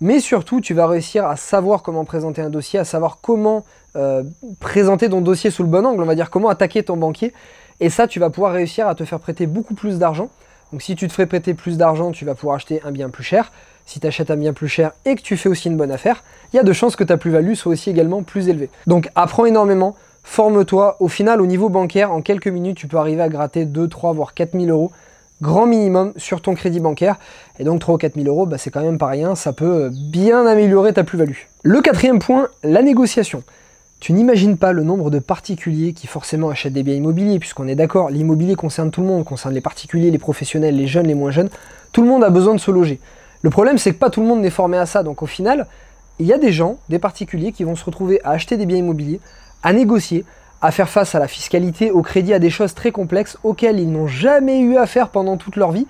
mais 0.00 0.20
surtout 0.20 0.60
tu 0.60 0.74
vas 0.74 0.86
réussir 0.86 1.26
à 1.26 1.36
savoir 1.36 1.82
comment 1.82 2.04
présenter 2.04 2.42
un 2.42 2.50
dossier, 2.50 2.78
à 2.78 2.84
savoir 2.84 3.18
comment 3.22 3.64
euh, 3.94 4.22
présenter 4.58 5.08
ton 5.08 5.20
dossier 5.20 5.50
sous 5.50 5.62
le 5.62 5.68
bon 5.68 5.86
angle, 5.86 6.02
on 6.02 6.06
va 6.06 6.14
dire 6.14 6.30
comment 6.30 6.48
attaquer 6.48 6.82
ton 6.82 6.96
banquier. 6.96 7.32
Et 7.80 7.90
ça, 7.90 8.06
tu 8.06 8.20
vas 8.20 8.30
pouvoir 8.30 8.52
réussir 8.52 8.86
à 8.88 8.94
te 8.94 9.04
faire 9.04 9.20
prêter 9.20 9.46
beaucoup 9.46 9.74
plus 9.74 9.98
d'argent. 9.98 10.28
Donc 10.72 10.82
si 10.82 10.96
tu 10.96 11.06
te 11.06 11.12
ferais 11.12 11.26
prêter 11.26 11.54
plus 11.54 11.76
d'argent, 11.76 12.10
tu 12.10 12.24
vas 12.24 12.34
pouvoir 12.34 12.56
acheter 12.56 12.80
un 12.84 12.90
bien 12.90 13.10
plus 13.10 13.24
cher 13.24 13.52
si 13.86 14.00
tu 14.00 14.06
achètes 14.06 14.30
un 14.30 14.36
bien 14.36 14.52
plus 14.52 14.68
cher 14.68 14.92
et 15.04 15.14
que 15.14 15.22
tu 15.22 15.36
fais 15.36 15.48
aussi 15.48 15.68
une 15.68 15.76
bonne 15.76 15.90
affaire, 15.90 16.24
il 16.52 16.56
y 16.56 16.58
a 16.58 16.62
de 16.62 16.72
chances 16.72 16.96
que 16.96 17.04
ta 17.04 17.16
plus-value 17.16 17.54
soit 17.54 17.72
aussi 17.72 17.90
également 17.90 18.22
plus 18.22 18.48
élevée. 18.48 18.70
Donc 18.86 19.08
apprends 19.14 19.46
énormément, 19.46 19.96
forme-toi. 20.22 20.96
Au 21.00 21.08
final, 21.08 21.40
au 21.40 21.46
niveau 21.46 21.68
bancaire, 21.68 22.12
en 22.12 22.22
quelques 22.22 22.48
minutes, 22.48 22.76
tu 22.76 22.88
peux 22.88 22.98
arriver 22.98 23.22
à 23.22 23.28
gratter 23.28 23.64
2, 23.64 23.88
3, 23.88 24.12
voire 24.12 24.34
4 24.34 24.52
000 24.52 24.66
euros 24.66 24.92
grand 25.42 25.66
minimum 25.66 26.12
sur 26.16 26.40
ton 26.40 26.54
crédit 26.54 26.80
bancaire. 26.80 27.16
Et 27.58 27.64
donc 27.64 27.80
3 27.80 27.96
ou 27.96 27.98
4 27.98 28.14
000 28.14 28.26
euros, 28.28 28.46
bah, 28.46 28.56
c'est 28.56 28.70
quand 28.70 28.80
même 28.80 28.96
pas 28.96 29.08
rien, 29.08 29.34
ça 29.34 29.52
peut 29.52 29.90
bien 29.92 30.46
améliorer 30.46 30.94
ta 30.94 31.04
plus-value. 31.04 31.36
Le 31.64 31.80
quatrième 31.82 32.20
point, 32.20 32.48
la 32.62 32.82
négociation. 32.82 33.42
Tu 34.00 34.12
n'imagines 34.12 34.56
pas 34.56 34.72
le 34.72 34.82
nombre 34.82 35.10
de 35.10 35.18
particuliers 35.18 35.92
qui 35.92 36.06
forcément 36.06 36.48
achètent 36.48 36.72
des 36.72 36.82
biens 36.82 36.94
immobiliers, 36.94 37.38
puisqu'on 37.38 37.68
est 37.68 37.74
d'accord, 37.74 38.10
l'immobilier 38.10 38.54
concerne 38.54 38.90
tout 38.90 39.00
le 39.00 39.06
monde, 39.06 39.24
concerne 39.24 39.54
les 39.54 39.60
particuliers, 39.60 40.10
les 40.10 40.18
professionnels, 40.18 40.76
les 40.76 40.86
jeunes, 40.86 41.06
les 41.06 41.14
moins 41.14 41.30
jeunes. 41.30 41.50
Tout 41.92 42.02
le 42.02 42.08
monde 42.08 42.24
a 42.24 42.30
besoin 42.30 42.54
de 42.54 42.60
se 42.60 42.70
loger. 42.70 43.00
Le 43.42 43.50
problème, 43.50 43.78
c'est 43.78 43.92
que 43.92 43.98
pas 43.98 44.10
tout 44.10 44.20
le 44.20 44.26
monde 44.26 44.40
n'est 44.40 44.50
formé 44.50 44.78
à 44.78 44.86
ça. 44.86 45.02
Donc 45.02 45.22
au 45.22 45.26
final, 45.26 45.66
il 46.18 46.26
y 46.26 46.32
a 46.32 46.38
des 46.38 46.52
gens, 46.52 46.78
des 46.88 46.98
particuliers, 46.98 47.52
qui 47.52 47.64
vont 47.64 47.76
se 47.76 47.84
retrouver 47.84 48.20
à 48.24 48.30
acheter 48.30 48.56
des 48.56 48.66
biens 48.66 48.78
immobiliers, 48.78 49.20
à 49.62 49.72
négocier, 49.72 50.24
à 50.60 50.70
faire 50.70 50.88
face 50.88 51.14
à 51.16 51.18
la 51.18 51.26
fiscalité, 51.26 51.90
au 51.90 52.02
crédit, 52.02 52.32
à 52.32 52.38
des 52.38 52.50
choses 52.50 52.72
très 52.72 52.92
complexes 52.92 53.36
auxquelles 53.42 53.80
ils 53.80 53.90
n'ont 53.90 54.06
jamais 54.06 54.60
eu 54.60 54.76
affaire 54.76 55.08
pendant 55.08 55.36
toute 55.36 55.56
leur 55.56 55.72
vie. 55.72 55.86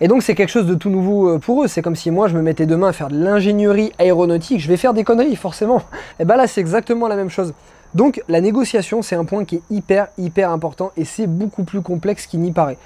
Et 0.00 0.08
donc 0.08 0.22
c'est 0.22 0.34
quelque 0.34 0.48
chose 0.48 0.66
de 0.66 0.74
tout 0.74 0.90
nouveau 0.90 1.28
euh, 1.28 1.38
pour 1.38 1.62
eux. 1.62 1.68
C'est 1.68 1.82
comme 1.82 1.96
si 1.96 2.10
moi 2.10 2.28
je 2.28 2.36
me 2.36 2.42
mettais 2.42 2.66
demain 2.66 2.88
à 2.88 2.92
faire 2.92 3.08
de 3.08 3.16
l'ingénierie 3.16 3.92
aéronautique, 3.98 4.60
je 4.60 4.68
vais 4.68 4.76
faire 4.76 4.94
des 4.94 5.04
conneries 5.04 5.36
forcément. 5.36 5.82
Et 6.20 6.24
bien 6.24 6.36
là 6.36 6.46
c'est 6.46 6.60
exactement 6.60 7.08
la 7.08 7.16
même 7.16 7.30
chose. 7.30 7.52
Donc 7.94 8.22
la 8.28 8.40
négociation 8.40 9.02
c'est 9.02 9.16
un 9.16 9.24
point 9.24 9.44
qui 9.44 9.56
est 9.56 9.62
hyper 9.70 10.08
hyper 10.18 10.50
important 10.50 10.92
et 10.96 11.04
c'est 11.04 11.26
beaucoup 11.26 11.62
plus 11.62 11.82
complexe 11.82 12.26
qu'il 12.26 12.40
n'y 12.40 12.50
paraît. 12.50 12.78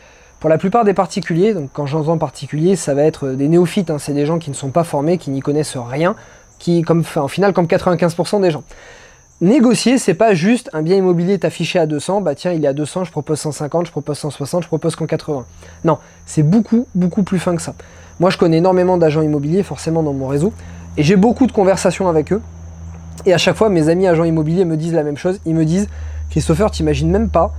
Pour 0.46 0.50
la 0.52 0.58
plupart 0.58 0.84
des 0.84 0.94
particuliers, 0.94 1.54
donc 1.54 1.70
quand 1.72 1.86
j'entends 1.86 2.18
particulier, 2.18 2.76
ça 2.76 2.94
va 2.94 3.02
être 3.02 3.30
des 3.30 3.48
néophytes, 3.48 3.90
hein, 3.90 3.98
c'est 3.98 4.12
des 4.12 4.26
gens 4.26 4.38
qui 4.38 4.48
ne 4.48 4.54
sont 4.54 4.68
pas 4.68 4.84
formés, 4.84 5.18
qui 5.18 5.30
n'y 5.32 5.40
connaissent 5.40 5.76
rien, 5.76 6.14
qui, 6.60 6.82
comme, 6.82 7.00
enfin, 7.00 7.26
comme 7.52 7.66
95% 7.66 8.40
des 8.42 8.52
gens. 8.52 8.62
Négocier, 9.40 9.98
c'est 9.98 10.14
pas 10.14 10.34
juste 10.34 10.70
un 10.72 10.82
bien 10.82 10.94
immobilier 10.94 11.32
est 11.32 11.44
affiché 11.44 11.80
à 11.80 11.86
200, 11.86 12.20
bah 12.20 12.36
tiens, 12.36 12.52
il 12.52 12.64
est 12.64 12.68
à 12.68 12.74
200, 12.74 13.02
je 13.02 13.10
propose 13.10 13.40
150, 13.40 13.86
je 13.86 13.90
propose 13.90 14.18
160, 14.18 14.62
je 14.62 14.68
propose 14.68 14.94
qu'en 14.94 15.06
80. 15.06 15.46
Non, 15.82 15.98
c'est 16.26 16.44
beaucoup, 16.44 16.86
beaucoup 16.94 17.24
plus 17.24 17.40
fin 17.40 17.56
que 17.56 17.62
ça. 17.62 17.74
Moi, 18.20 18.30
je 18.30 18.38
connais 18.38 18.58
énormément 18.58 18.98
d'agents 18.98 19.22
immobiliers, 19.22 19.64
forcément 19.64 20.04
dans 20.04 20.12
mon 20.12 20.28
réseau, 20.28 20.52
et 20.96 21.02
j'ai 21.02 21.16
beaucoup 21.16 21.48
de 21.48 21.52
conversations 21.52 22.08
avec 22.08 22.32
eux. 22.32 22.40
Et 23.24 23.34
à 23.34 23.38
chaque 23.38 23.56
fois, 23.56 23.68
mes 23.68 23.88
amis 23.88 24.06
agents 24.06 24.22
immobiliers 24.22 24.64
me 24.64 24.76
disent 24.76 24.94
la 24.94 25.02
même 25.02 25.16
chose. 25.16 25.40
Ils 25.44 25.56
me 25.56 25.64
disent, 25.64 25.88
Christopher, 26.30 26.70
t'imagines 26.70 27.10
même 27.10 27.30
pas 27.30 27.52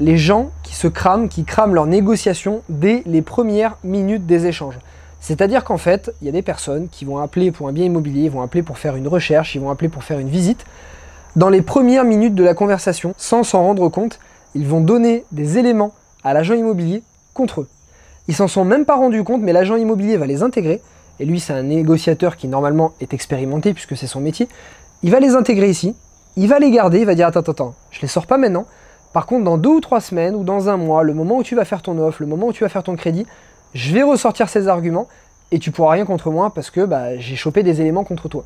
les 0.00 0.16
gens 0.16 0.50
qui 0.62 0.74
se 0.74 0.88
crament, 0.88 1.28
qui 1.28 1.44
crament 1.44 1.74
leurs 1.74 1.86
négociations 1.86 2.62
dès 2.70 3.02
les 3.06 3.22
premières 3.22 3.76
minutes 3.84 4.26
des 4.26 4.46
échanges. 4.46 4.78
C'est-à-dire 5.20 5.62
qu'en 5.62 5.76
fait, 5.76 6.10
il 6.20 6.26
y 6.26 6.28
a 6.30 6.32
des 6.32 6.42
personnes 6.42 6.88
qui 6.88 7.04
vont 7.04 7.18
appeler 7.18 7.52
pour 7.52 7.68
un 7.68 7.72
bien 7.72 7.84
immobilier, 7.84 8.24
ils 8.24 8.30
vont 8.30 8.40
appeler 8.40 8.62
pour 8.62 8.78
faire 8.78 8.96
une 8.96 9.06
recherche, 9.06 9.54
ils 9.54 9.60
vont 9.60 9.70
appeler 9.70 9.90
pour 9.90 10.02
faire 10.02 10.18
une 10.18 10.30
visite. 10.30 10.64
Dans 11.36 11.50
les 11.50 11.60
premières 11.60 12.04
minutes 12.04 12.34
de 12.34 12.42
la 12.42 12.54
conversation, 12.54 13.14
sans 13.18 13.42
s'en 13.42 13.62
rendre 13.62 13.88
compte, 13.90 14.18
ils 14.54 14.66
vont 14.66 14.80
donner 14.80 15.24
des 15.30 15.58
éléments 15.58 15.92
à 16.24 16.32
l'agent 16.32 16.54
immobilier 16.54 17.02
contre 17.34 17.60
eux. 17.60 17.68
Ils 18.26 18.34
s'en 18.34 18.48
sont 18.48 18.64
même 18.64 18.86
pas 18.86 18.96
rendus 18.96 19.22
compte, 19.22 19.42
mais 19.42 19.52
l'agent 19.52 19.76
immobilier 19.76 20.16
va 20.16 20.26
les 20.26 20.42
intégrer. 20.42 20.80
Et 21.18 21.26
lui, 21.26 21.38
c'est 21.38 21.52
un 21.52 21.62
négociateur 21.62 22.36
qui 22.36 22.48
normalement 22.48 22.94
est 23.00 23.12
expérimenté 23.12 23.74
puisque 23.74 23.96
c'est 23.96 24.06
son 24.06 24.20
métier. 24.20 24.48
Il 25.02 25.10
va 25.10 25.20
les 25.20 25.34
intégrer 25.34 25.68
ici, 25.68 25.94
il 26.36 26.48
va 26.48 26.58
les 26.58 26.70
garder, 26.70 27.00
il 27.00 27.06
va 27.06 27.14
dire 27.14 27.26
attends, 27.26 27.40
attends, 27.40 27.52
attends, 27.52 27.74
je 27.90 28.00
les 28.00 28.08
sors 28.08 28.26
pas 28.26 28.38
maintenant, 28.38 28.66
par 29.12 29.26
contre, 29.26 29.44
dans 29.44 29.58
deux 29.58 29.70
ou 29.70 29.80
trois 29.80 30.00
semaines 30.00 30.34
ou 30.34 30.44
dans 30.44 30.68
un 30.68 30.76
mois, 30.76 31.02
le 31.02 31.14
moment 31.14 31.38
où 31.38 31.42
tu 31.42 31.56
vas 31.56 31.64
faire 31.64 31.82
ton 31.82 31.98
offre, 31.98 32.18
le 32.20 32.28
moment 32.28 32.48
où 32.48 32.52
tu 32.52 32.62
vas 32.62 32.68
faire 32.68 32.82
ton 32.82 32.94
crédit, 32.94 33.26
je 33.74 33.92
vais 33.92 34.02
ressortir 34.02 34.48
ces 34.48 34.68
arguments 34.68 35.08
et 35.50 35.58
tu 35.58 35.70
pourras 35.70 35.92
rien 35.92 36.04
contre 36.04 36.30
moi 36.30 36.52
parce 36.54 36.70
que 36.70 36.84
bah, 36.84 37.16
j'ai 37.18 37.36
chopé 37.36 37.62
des 37.62 37.80
éléments 37.80 38.04
contre 38.04 38.28
toi. 38.28 38.44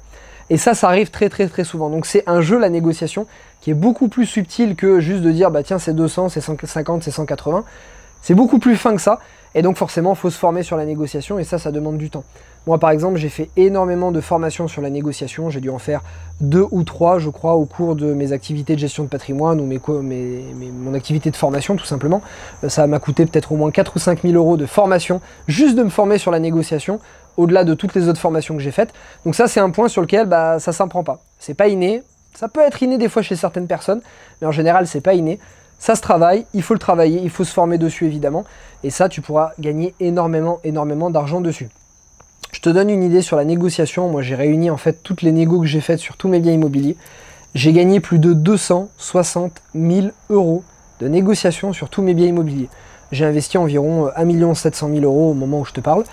Et 0.51 0.57
ça, 0.57 0.75
ça 0.75 0.89
arrive 0.89 1.11
très 1.11 1.29
très 1.29 1.49
très 1.49 1.65
souvent. 1.65 1.91
Donc 1.91 2.07
c'est 2.07 2.23
un 2.27 2.41
jeu, 2.41 2.59
la 2.59 2.69
négociation, 2.71 3.27
qui 3.61 3.71
est 3.71 3.75
beaucoup 3.75 4.09
plus 4.09 4.27
subtil 4.27 4.77
que 4.77 5.01
juste 5.01 5.23
de 5.23 5.31
dire, 5.31 5.51
bah 5.51 5.63
tiens, 5.63 5.79
c'est 5.79 5.95
200, 5.95 6.31
c'est 6.31 6.41
150, 6.41 7.03
c'est 7.03 7.11
180. 7.11 7.65
C'est 8.23 8.35
beaucoup 8.35 8.59
plus 8.59 8.77
fin 8.77 8.95
que 8.95 9.03
ça. 9.03 9.21
Et 9.55 9.63
donc 9.63 9.77
forcément, 9.77 10.15
il 10.15 10.17
faut 10.17 10.31
se 10.31 10.39
former 10.39 10.63
sur 10.63 10.77
la 10.77 10.85
négociation 10.85 11.39
et 11.39 11.45
ça, 11.45 11.59
ça 11.59 11.73
demande 11.73 11.99
du 11.99 12.11
temps. 12.11 12.25
Moi, 12.67 12.79
par 12.79 12.91
exemple, 12.91 13.19
j'ai 13.19 13.29
fait 13.29 13.51
énormément 13.57 14.11
de 14.11 14.23
formations 14.23 14.69
sur 14.69 14.81
la 14.81 14.89
négociation. 14.89 15.51
J'ai 15.51 15.61
dû 15.61 15.69
en 15.69 15.79
faire 15.79 16.01
deux 16.41 16.67
ou 16.71 16.83
trois, 16.83 17.19
je 17.19 17.29
crois, 17.29 17.57
au 17.57 17.67
cours 17.67 17.95
de 17.95 18.15
mes 18.15 18.33
activités 18.33 18.75
de 18.75 18.79
gestion 18.79 19.05
de 19.05 19.09
patrimoine 19.09 19.61
ou 19.61 19.67
mes, 19.67 19.81
mon 20.73 20.95
activité 20.95 21.31
de 21.31 21.37
formation, 21.37 21.77
tout 21.77 21.85
simplement. 21.85 22.23
Euh, 22.65 22.71
ça 22.71 22.87
m'a 22.87 22.99
coûté 22.99 23.27
peut-être 23.27 23.53
au 23.53 23.57
moins 23.57 23.71
4 23.71 23.97
ou 23.97 23.99
5 23.99 24.23
000 24.23 24.35
euros 24.35 24.57
de 24.57 24.65
formation, 24.65 25.21
juste 25.47 25.77
de 25.77 25.83
me 25.83 25.91
former 25.91 26.17
sur 26.17 26.31
la 26.31 26.39
négociation, 26.39 27.01
au-delà 27.37 27.65
de 27.65 27.75
toutes 27.75 27.95
les 27.95 28.09
autres 28.09 28.21
formations 28.21 28.57
que 28.57 28.63
j'ai 28.63 28.71
faites. 28.71 28.95
Donc 29.27 29.35
ça, 29.35 29.47
c'est 29.47 29.61
un 29.61 29.71
point 29.71 29.89
sur 29.89 30.01
lequel 30.01 30.27
bah, 30.27 30.59
ça 30.59 30.73
ne 30.85 30.89
prend 30.89 31.05
pas. 31.05 31.21
C'est 31.39 31.55
pas 31.55 31.69
inné. 31.69 32.03
Ça 32.35 32.49
peut 32.49 32.61
être 32.61 32.83
inné 32.83 32.97
des 32.97 33.11
fois 33.11 33.21
chez 33.21 33.37
certaines 33.37 33.67
personnes, 33.67 34.01
mais 34.41 34.47
en 34.47 34.53
général, 34.53 34.87
c'est 34.87 35.03
pas 35.03 35.15
inné. 35.15 35.39
Ça 35.79 35.97
se 35.97 36.01
travaille, 36.01 36.47
il 36.55 36.63
faut 36.63 36.73
le 36.73 36.81
travailler, 36.81 37.21
il 37.23 37.31
faut 37.31 37.45
se 37.45 37.53
former 37.53 37.77
dessus 37.77 38.07
évidemment, 38.07 38.45
et 38.83 38.91
ça 38.91 39.09
tu 39.09 39.21
pourras 39.21 39.51
gagner 39.59 39.95
énormément, 40.01 40.59
énormément 40.65 41.11
d'argent 41.11 41.43
dessus. 41.43 41.69
Je 42.55 42.61
te 42.61 42.71
donne 42.71 42.89
une 42.89 43.03
idée 43.03 43.21
sur 43.21 43.37
la 43.37 43.45
négociation, 43.45 44.09
moi 44.09 44.23
j'ai 44.23 44.37
réuni 44.37 44.71
en 44.71 44.77
fait 44.77 45.03
toutes 45.03 45.23
les 45.23 45.33
négos 45.33 45.59
que 45.59 45.67
j'ai 45.67 45.81
faites 45.81 45.99
sur 45.99 46.17
tous 46.17 46.29
mes 46.29 46.39
biens 46.39 46.53
immobiliers. 46.53 46.97
J'ai 47.57 47.73
gagné 47.73 47.99
plus 47.99 48.21
de 48.21 48.33
260 48.33 49.61
000 49.75 50.07
euros 50.31 50.63
de 51.01 51.09
négociation 51.09 51.73
sur 51.73 51.91
tous 51.91 52.01
mes 52.01 52.15
biens 52.15 52.29
immobiliers. 52.29 52.69
J'ai 53.11 53.25
investi 53.25 53.59
environ 53.59 54.09
1 54.15 54.55
700 54.55 54.89
000 54.89 55.01
euros 55.01 55.33
au 55.33 55.35
moment 55.35 55.63
où 55.63 55.65
je 55.65 55.73
te 55.73 55.81
parle. 55.81 56.05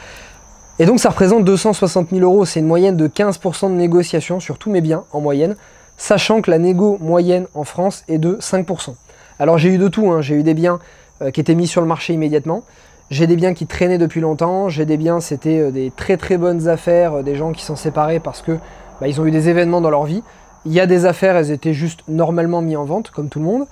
Et 0.80 0.88
donc 0.88 1.00
ça 1.00 1.10
représente 1.10 1.46
260 1.46 2.10
000 2.10 2.22
euros, 2.22 2.44
c'est 2.44 2.60
une 2.60 2.66
moyenne 2.66 2.98
de 2.98 3.08
15% 3.08 3.70
de 3.70 3.76
négociation 3.76 4.40
sur 4.40 4.58
tous 4.58 4.72
mes 4.72 4.82
biens 4.82 5.04
en 5.12 5.22
moyenne, 5.22 5.56
sachant 5.96 6.42
que 6.42 6.50
la 6.50 6.58
négo 6.58 6.98
moyenne 7.02 7.46
en 7.54 7.66
France 7.66 8.04
est 8.08 8.18
de 8.18 8.38
5%. 8.42 8.96
Alors 9.38 9.60
j'ai 9.60 9.70
eu 9.70 9.78
de 9.78 9.88
tout, 9.88 10.10
hein. 10.10 10.22
j'ai 10.22 10.34
eu 10.34 10.44
des 10.44 10.56
biens 10.56 10.80
euh, 11.22 11.30
qui 11.30 11.40
étaient 11.40 11.54
mis 11.54 11.68
sur 11.68 11.82
le 11.82 11.88
marché 11.88 12.14
immédiatement, 12.14 12.64
j'ai 13.12 13.28
des 13.28 13.36
biens 13.36 13.54
qui 13.54 13.68
traînaient 13.68 13.98
depuis 13.98 14.22
longtemps, 14.22 14.70
j'ai 14.70 14.86
des 14.86 14.98
biens, 14.98 15.20
c'était 15.20 15.60
euh, 15.60 15.72
des 15.72 15.92
très 15.92 16.16
très 16.16 16.38
bonnes 16.38 16.70
affaires, 16.70 17.16
euh, 17.16 17.24
des 17.24 17.36
gens 17.36 17.52
qui 17.52 17.64
sont 17.64 17.76
séparés 17.76 18.22
parce 18.22 18.42
que 18.42 18.54
bah, 19.02 19.08
ils 19.10 19.20
ont 19.20 19.26
eu 19.26 19.32
des 19.32 19.50
événements 19.50 19.82
dans 19.82 19.90
leur 19.90 20.06
vie. 20.06 20.24
Il 20.66 20.72
y 20.72 20.80
a 20.80 20.88
des 20.88 21.06
affaires, 21.06 21.36
elles 21.36 21.52
étaient 21.52 21.74
juste 21.74 22.04
normalement 22.08 22.62
mises 22.62 22.78
en 22.78 22.86
vente, 22.86 23.12
comme 23.12 23.28
tout 23.28 23.40
le 23.40 23.46
monde. 23.46 23.66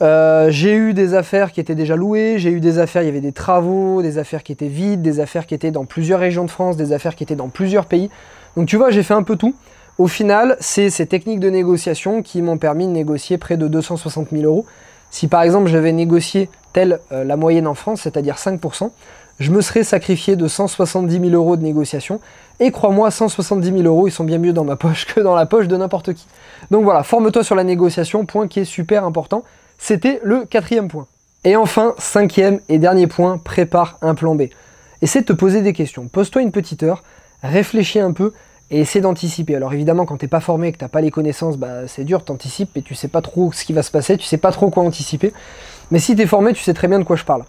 Euh, 0.00 0.48
j'ai 0.50 0.74
eu 0.74 0.94
des 0.94 1.12
affaires 1.14 1.52
qui 1.52 1.60
étaient 1.60 1.74
déjà 1.74 1.96
louées, 1.96 2.36
j'ai 2.38 2.50
eu 2.50 2.60
des 2.60 2.78
affaires, 2.78 3.02
il 3.02 3.06
y 3.06 3.10
avait 3.10 3.20
des 3.20 3.32
travaux, 3.32 4.00
des 4.00 4.16
affaires 4.16 4.42
qui 4.42 4.52
étaient 4.52 4.68
vides, 4.68 5.02
des 5.02 5.20
affaires 5.20 5.46
qui 5.46 5.54
étaient 5.54 5.70
dans 5.70 5.84
plusieurs 5.84 6.20
régions 6.20 6.44
de 6.44 6.50
France, 6.50 6.76
des 6.76 6.92
affaires 6.92 7.14
qui 7.14 7.24
étaient 7.24 7.36
dans 7.36 7.48
plusieurs 7.48 7.84
pays. 7.84 8.08
Donc 8.56 8.68
tu 8.68 8.76
vois, 8.76 8.90
j'ai 8.90 9.02
fait 9.02 9.14
un 9.14 9.22
peu 9.22 9.36
tout. 9.36 9.54
Au 9.98 10.06
final, 10.06 10.56
c'est 10.60 10.88
ces 10.88 11.06
techniques 11.06 11.40
de 11.40 11.50
négociation 11.50 12.22
qui 12.22 12.40
m'ont 12.40 12.58
permis 12.58 12.86
de 12.86 12.92
négocier 12.92 13.36
près 13.36 13.58
de 13.58 13.68
260 13.68 14.28
000 14.30 14.44
euros. 14.44 14.64
Si 15.10 15.26
par 15.26 15.42
exemple 15.42 15.68
j'avais 15.68 15.92
négocié 15.92 16.48
telle 16.72 17.00
euh, 17.12 17.24
la 17.24 17.36
moyenne 17.36 17.66
en 17.66 17.74
France, 17.74 18.02
c'est-à-dire 18.02 18.36
5%, 18.36 18.90
je 19.40 19.50
me 19.52 19.60
serais 19.60 19.84
sacrifié 19.84 20.36
de 20.36 20.48
170 20.48 21.20
000 21.20 21.30
euros 21.30 21.56
de 21.56 21.62
négociation. 21.62 22.20
Et 22.60 22.72
crois-moi, 22.72 23.10
170 23.10 23.68
000 23.68 23.82
euros, 23.82 24.08
ils 24.08 24.10
sont 24.10 24.24
bien 24.24 24.38
mieux 24.38 24.52
dans 24.52 24.64
ma 24.64 24.76
poche 24.76 25.06
que 25.06 25.20
dans 25.20 25.34
la 25.34 25.46
poche 25.46 25.68
de 25.68 25.76
n'importe 25.76 26.12
qui. 26.14 26.26
Donc 26.70 26.84
voilà, 26.84 27.02
forme-toi 27.04 27.44
sur 27.44 27.54
la 27.54 27.64
négociation, 27.64 28.26
point 28.26 28.48
qui 28.48 28.60
est 28.60 28.64
super 28.64 29.04
important. 29.04 29.44
C'était 29.78 30.20
le 30.24 30.44
quatrième 30.44 30.88
point. 30.88 31.06
Et 31.44 31.54
enfin, 31.54 31.94
cinquième 31.98 32.58
et 32.68 32.78
dernier 32.78 33.06
point, 33.06 33.38
prépare 33.38 33.96
un 34.02 34.16
plan 34.16 34.34
B. 34.34 34.44
Essaie 35.02 35.20
de 35.20 35.26
te 35.26 35.32
poser 35.32 35.62
des 35.62 35.72
questions. 35.72 36.08
Pose-toi 36.08 36.42
une 36.42 36.50
petite 36.50 36.82
heure, 36.82 37.04
réfléchis 37.44 38.00
un 38.00 38.12
peu 38.12 38.32
et 38.70 38.80
essaie 38.80 39.00
d'anticiper. 39.00 39.54
Alors 39.54 39.72
évidemment, 39.72 40.04
quand 40.04 40.16
tu 40.16 40.24
n'es 40.24 40.28
pas 40.28 40.40
formé, 40.40 40.72
que 40.72 40.78
tu 40.78 40.84
n'as 40.84 40.88
pas 40.88 41.00
les 41.00 41.12
connaissances, 41.12 41.56
bah, 41.56 41.86
c'est 41.86 42.04
dur, 42.04 42.24
t'anticipes 42.24 42.76
et 42.76 42.82
tu 42.82 42.96
sais 42.96 43.08
pas 43.08 43.22
trop 43.22 43.52
ce 43.52 43.64
qui 43.64 43.72
va 43.72 43.84
se 43.84 43.92
passer, 43.92 44.16
tu 44.16 44.26
sais 44.26 44.36
pas 44.36 44.50
trop 44.50 44.68
quoi 44.68 44.82
anticiper. 44.82 45.32
Mais 45.90 45.98
si 45.98 46.14
tu 46.14 46.22
es 46.22 46.26
formé, 46.26 46.52
tu 46.52 46.62
sais 46.62 46.74
très 46.74 46.88
bien 46.88 46.98
de 46.98 47.04
quoi 47.04 47.16
je 47.16 47.24
parle. 47.24 47.44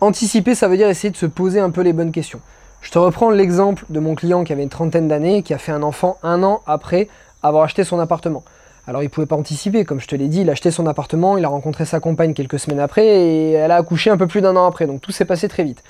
Anticiper, 0.00 0.54
ça 0.54 0.68
veut 0.68 0.76
dire 0.76 0.88
essayer 0.88 1.10
de 1.10 1.16
se 1.16 1.26
poser 1.26 1.60
un 1.60 1.70
peu 1.70 1.80
les 1.80 1.92
bonnes 1.92 2.12
questions. 2.12 2.40
Je 2.80 2.90
te 2.90 2.98
reprends 2.98 3.30
l'exemple 3.30 3.84
de 3.88 4.00
mon 4.00 4.14
client 4.14 4.44
qui 4.44 4.52
avait 4.52 4.64
une 4.64 4.68
trentaine 4.68 5.08
d'années, 5.08 5.42
qui 5.42 5.54
a 5.54 5.58
fait 5.58 5.72
un 5.72 5.82
enfant 5.82 6.18
un 6.22 6.42
an 6.42 6.60
après 6.66 7.08
avoir 7.42 7.64
acheté 7.64 7.84
son 7.84 7.98
appartement. 7.98 8.42
Alors 8.86 9.02
il 9.02 9.10
pouvait 9.10 9.26
pas 9.26 9.36
anticiper, 9.36 9.84
comme 9.84 10.00
je 10.00 10.08
te 10.08 10.16
l'ai 10.16 10.26
dit, 10.26 10.40
il 10.40 10.48
a 10.48 10.52
acheté 10.52 10.72
son 10.72 10.86
appartement, 10.86 11.38
il 11.38 11.44
a 11.44 11.48
rencontré 11.48 11.84
sa 11.84 12.00
compagne 12.00 12.34
quelques 12.34 12.58
semaines 12.58 12.80
après 12.80 13.06
et 13.06 13.52
elle 13.52 13.70
a 13.70 13.76
accouché 13.76 14.10
un 14.10 14.16
peu 14.16 14.26
plus 14.26 14.40
d'un 14.40 14.56
an 14.56 14.66
après, 14.66 14.86
donc 14.86 15.00
tout 15.00 15.12
s'est 15.12 15.24
passé 15.24 15.48
très 15.48 15.62
vite. 15.62 15.82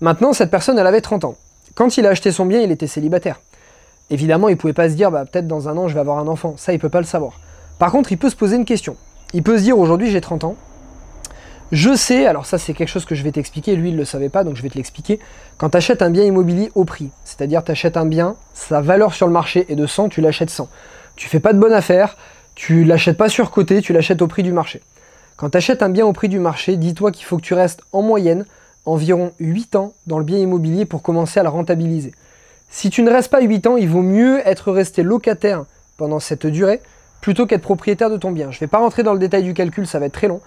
Maintenant, 0.00 0.32
cette 0.32 0.50
personne, 0.50 0.78
elle 0.78 0.86
avait 0.86 1.00
30 1.00 1.24
ans. 1.24 1.34
Quand 1.74 1.96
il 1.96 2.06
a 2.06 2.10
acheté 2.10 2.30
son 2.30 2.46
bien, 2.46 2.60
il 2.60 2.70
était 2.70 2.86
célibataire. 2.86 3.40
Évidemment, 4.08 4.48
il 4.48 4.56
pouvait 4.56 4.72
pas 4.72 4.88
se 4.88 4.94
dire, 4.94 5.10
bah, 5.10 5.24
peut-être 5.24 5.46
dans 5.46 5.68
un 5.68 5.76
an, 5.76 5.88
je 5.88 5.94
vais 5.94 6.00
avoir 6.00 6.18
un 6.18 6.28
enfant. 6.28 6.54
Ça, 6.56 6.72
il 6.72 6.78
peut 6.78 6.88
pas 6.88 7.00
le 7.00 7.06
savoir. 7.06 7.40
Par 7.78 7.92
contre, 7.92 8.10
il 8.12 8.16
peut 8.18 8.30
se 8.30 8.36
poser 8.36 8.56
une 8.56 8.64
question. 8.64 8.96
Il 9.34 9.42
peut 9.42 9.58
se 9.58 9.62
dire, 9.62 9.78
aujourd'hui, 9.78 10.10
j'ai 10.10 10.20
30 10.20 10.44
ans. 10.44 10.56
Je 11.72 11.94
sais, 11.94 12.26
alors 12.26 12.46
ça, 12.46 12.58
c'est 12.58 12.74
quelque 12.74 12.88
chose 12.88 13.04
que 13.04 13.14
je 13.14 13.22
vais 13.22 13.30
t'expliquer. 13.30 13.76
Lui, 13.76 13.90
il 13.90 13.96
le 13.96 14.04
savait 14.04 14.28
pas, 14.28 14.42
donc 14.42 14.56
je 14.56 14.62
vais 14.62 14.70
te 14.70 14.76
l'expliquer. 14.76 15.20
Quand 15.56 15.70
tu 15.70 15.76
achètes 15.76 16.02
un 16.02 16.10
bien 16.10 16.24
immobilier 16.24 16.72
au 16.74 16.84
prix, 16.84 17.10
c'est-à-dire 17.24 17.62
tu 17.62 17.70
achètes 17.70 17.96
un 17.96 18.06
bien, 18.06 18.34
sa 18.54 18.80
valeur 18.80 19.14
sur 19.14 19.28
le 19.28 19.32
marché 19.32 19.66
est 19.68 19.76
de 19.76 19.86
100, 19.86 20.08
tu 20.08 20.20
l'achètes 20.20 20.50
100. 20.50 20.68
Tu 21.14 21.28
fais 21.28 21.38
pas 21.38 21.52
de 21.52 21.58
bonne 21.58 21.72
affaire, 21.72 22.16
tu 22.56 22.82
l'achètes 22.82 23.16
pas 23.16 23.28
sur 23.28 23.52
côté, 23.52 23.82
tu 23.82 23.92
l'achètes 23.92 24.20
au 24.20 24.26
prix 24.26 24.42
du 24.42 24.52
marché. 24.52 24.82
Quand 25.36 25.50
tu 25.50 25.58
achètes 25.58 25.82
un 25.82 25.90
bien 25.90 26.04
au 26.04 26.12
prix 26.12 26.28
du 26.28 26.40
marché, 26.40 26.76
dis-toi 26.76 27.12
qu'il 27.12 27.24
faut 27.24 27.36
que 27.36 27.42
tu 27.42 27.54
restes 27.54 27.82
en 27.92 28.02
moyenne 28.02 28.46
environ 28.84 29.32
8 29.38 29.76
ans 29.76 29.92
dans 30.06 30.18
le 30.18 30.24
bien 30.24 30.38
immobilier 30.38 30.86
pour 30.86 31.02
commencer 31.02 31.38
à 31.38 31.44
le 31.44 31.50
rentabiliser. 31.50 32.12
Si 32.68 32.90
tu 32.90 33.02
ne 33.02 33.10
restes 33.10 33.30
pas 33.30 33.42
8 33.42 33.66
ans, 33.68 33.76
il 33.76 33.88
vaut 33.88 34.02
mieux 34.02 34.46
être 34.46 34.72
resté 34.72 35.02
locataire 35.02 35.64
pendant 35.96 36.18
cette 36.18 36.46
durée 36.46 36.80
plutôt 37.20 37.46
qu'être 37.46 37.62
propriétaire 37.62 38.10
de 38.10 38.16
ton 38.16 38.32
bien. 38.32 38.50
Je 38.50 38.56
ne 38.56 38.60
vais 38.60 38.66
pas 38.66 38.78
rentrer 38.78 39.02
dans 39.02 39.12
le 39.12 39.18
détail 39.18 39.42
du 39.44 39.54
calcul, 39.54 39.86
ça 39.86 39.98
va 39.98 40.06
être 40.06 40.12
très 40.12 40.28
long. 40.28 40.40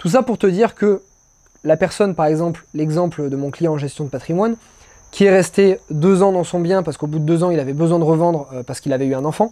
Tout 0.00 0.08
ça 0.08 0.22
pour 0.22 0.38
te 0.38 0.46
dire 0.46 0.74
que 0.74 1.02
la 1.62 1.76
personne, 1.76 2.14
par 2.14 2.24
exemple, 2.24 2.64
l'exemple 2.72 3.28
de 3.28 3.36
mon 3.36 3.50
client 3.50 3.74
en 3.74 3.76
gestion 3.76 4.04
de 4.04 4.08
patrimoine, 4.08 4.56
qui 5.10 5.26
est 5.26 5.30
resté 5.30 5.78
deux 5.90 6.22
ans 6.22 6.32
dans 6.32 6.42
son 6.42 6.58
bien 6.58 6.82
parce 6.82 6.96
qu'au 6.96 7.06
bout 7.06 7.18
de 7.18 7.24
deux 7.24 7.44
ans, 7.44 7.50
il 7.50 7.60
avait 7.60 7.74
besoin 7.74 7.98
de 7.98 8.04
revendre 8.04 8.48
euh, 8.54 8.62
parce 8.62 8.80
qu'il 8.80 8.94
avait 8.94 9.04
eu 9.04 9.14
un 9.14 9.26
enfant, 9.26 9.50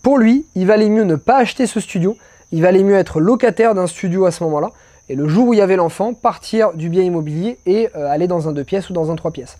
pour 0.00 0.16
lui, 0.16 0.46
il 0.54 0.66
valait 0.66 0.88
mieux 0.88 1.04
ne 1.04 1.16
pas 1.16 1.36
acheter 1.36 1.66
ce 1.66 1.80
studio, 1.80 2.16
il 2.50 2.62
valait 2.62 2.82
mieux 2.82 2.94
être 2.94 3.20
locataire 3.20 3.74
d'un 3.74 3.86
studio 3.86 4.24
à 4.24 4.30
ce 4.30 4.42
moment-là, 4.44 4.70
et 5.10 5.14
le 5.14 5.28
jour 5.28 5.48
où 5.48 5.52
il 5.52 5.58
y 5.58 5.60
avait 5.60 5.76
l'enfant, 5.76 6.14
partir 6.14 6.72
du 6.72 6.88
bien 6.88 7.02
immobilier 7.02 7.58
et 7.66 7.90
euh, 7.94 8.10
aller 8.10 8.26
dans 8.26 8.48
un 8.48 8.52
deux 8.52 8.64
pièces 8.64 8.88
ou 8.88 8.94
dans 8.94 9.10
un 9.10 9.16
trois 9.16 9.32
pièces. 9.32 9.58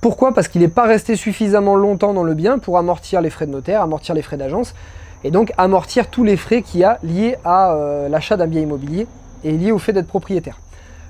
Pourquoi? 0.00 0.34
Parce 0.34 0.48
qu'il 0.48 0.62
n'est 0.62 0.68
pas 0.68 0.86
resté 0.86 1.14
suffisamment 1.14 1.76
longtemps 1.76 2.12
dans 2.12 2.24
le 2.24 2.34
bien 2.34 2.58
pour 2.58 2.76
amortir 2.76 3.20
les 3.20 3.30
frais 3.30 3.46
de 3.46 3.52
notaire, 3.52 3.82
amortir 3.82 4.16
les 4.16 4.22
frais 4.22 4.36
d'agence, 4.36 4.74
et 5.22 5.30
donc 5.30 5.52
amortir 5.58 6.10
tous 6.10 6.24
les 6.24 6.36
frais 6.36 6.62
qu'il 6.62 6.80
y 6.80 6.84
a 6.84 6.98
liés 7.04 7.36
à 7.44 7.74
euh, 7.74 8.08
l'achat 8.08 8.36
d'un 8.36 8.48
bien 8.48 8.62
immobilier 8.62 9.06
et 9.44 9.52
liés 9.52 9.72
au 9.72 9.78
fait 9.78 9.92
d'être 9.92 10.06
propriétaire. 10.06 10.58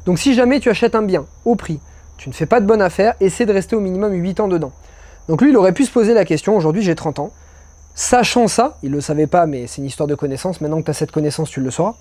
Donc 0.04 0.18
si 0.18 0.34
jamais 0.34 0.60
tu 0.60 0.70
achètes 0.70 0.94
un 0.94 1.02
bien 1.02 1.26
au 1.44 1.56
prix, 1.56 1.80
tu 2.16 2.28
ne 2.28 2.34
fais 2.34 2.46
pas 2.46 2.60
de 2.60 2.66
bonne 2.66 2.82
affaire, 2.82 3.14
essaie 3.20 3.46
de 3.46 3.52
rester 3.52 3.76
au 3.76 3.80
minimum 3.80 4.12
8 4.12 4.40
ans 4.40 4.48
dedans. 4.48 4.72
Donc 5.28 5.42
lui, 5.42 5.50
il 5.50 5.56
aurait 5.56 5.72
pu 5.72 5.84
se 5.84 5.90
poser 5.90 6.14
la 6.14 6.24
question, 6.24 6.56
aujourd'hui 6.56 6.82
j'ai 6.82 6.94
30 6.94 7.18
ans, 7.18 7.32
Sachant 7.98 8.46
ça, 8.46 8.76
il 8.82 8.90
ne 8.90 8.96
le 8.96 9.00
savait 9.00 9.26
pas, 9.26 9.46
mais 9.46 9.66
c'est 9.66 9.80
une 9.80 9.86
histoire 9.86 10.06
de 10.06 10.14
connaissance, 10.14 10.60
maintenant 10.60 10.80
que 10.80 10.84
tu 10.84 10.90
as 10.90 10.94
cette 10.94 11.12
connaissance, 11.12 11.48
tu 11.48 11.62
le 11.62 11.70
sauras. 11.70 11.94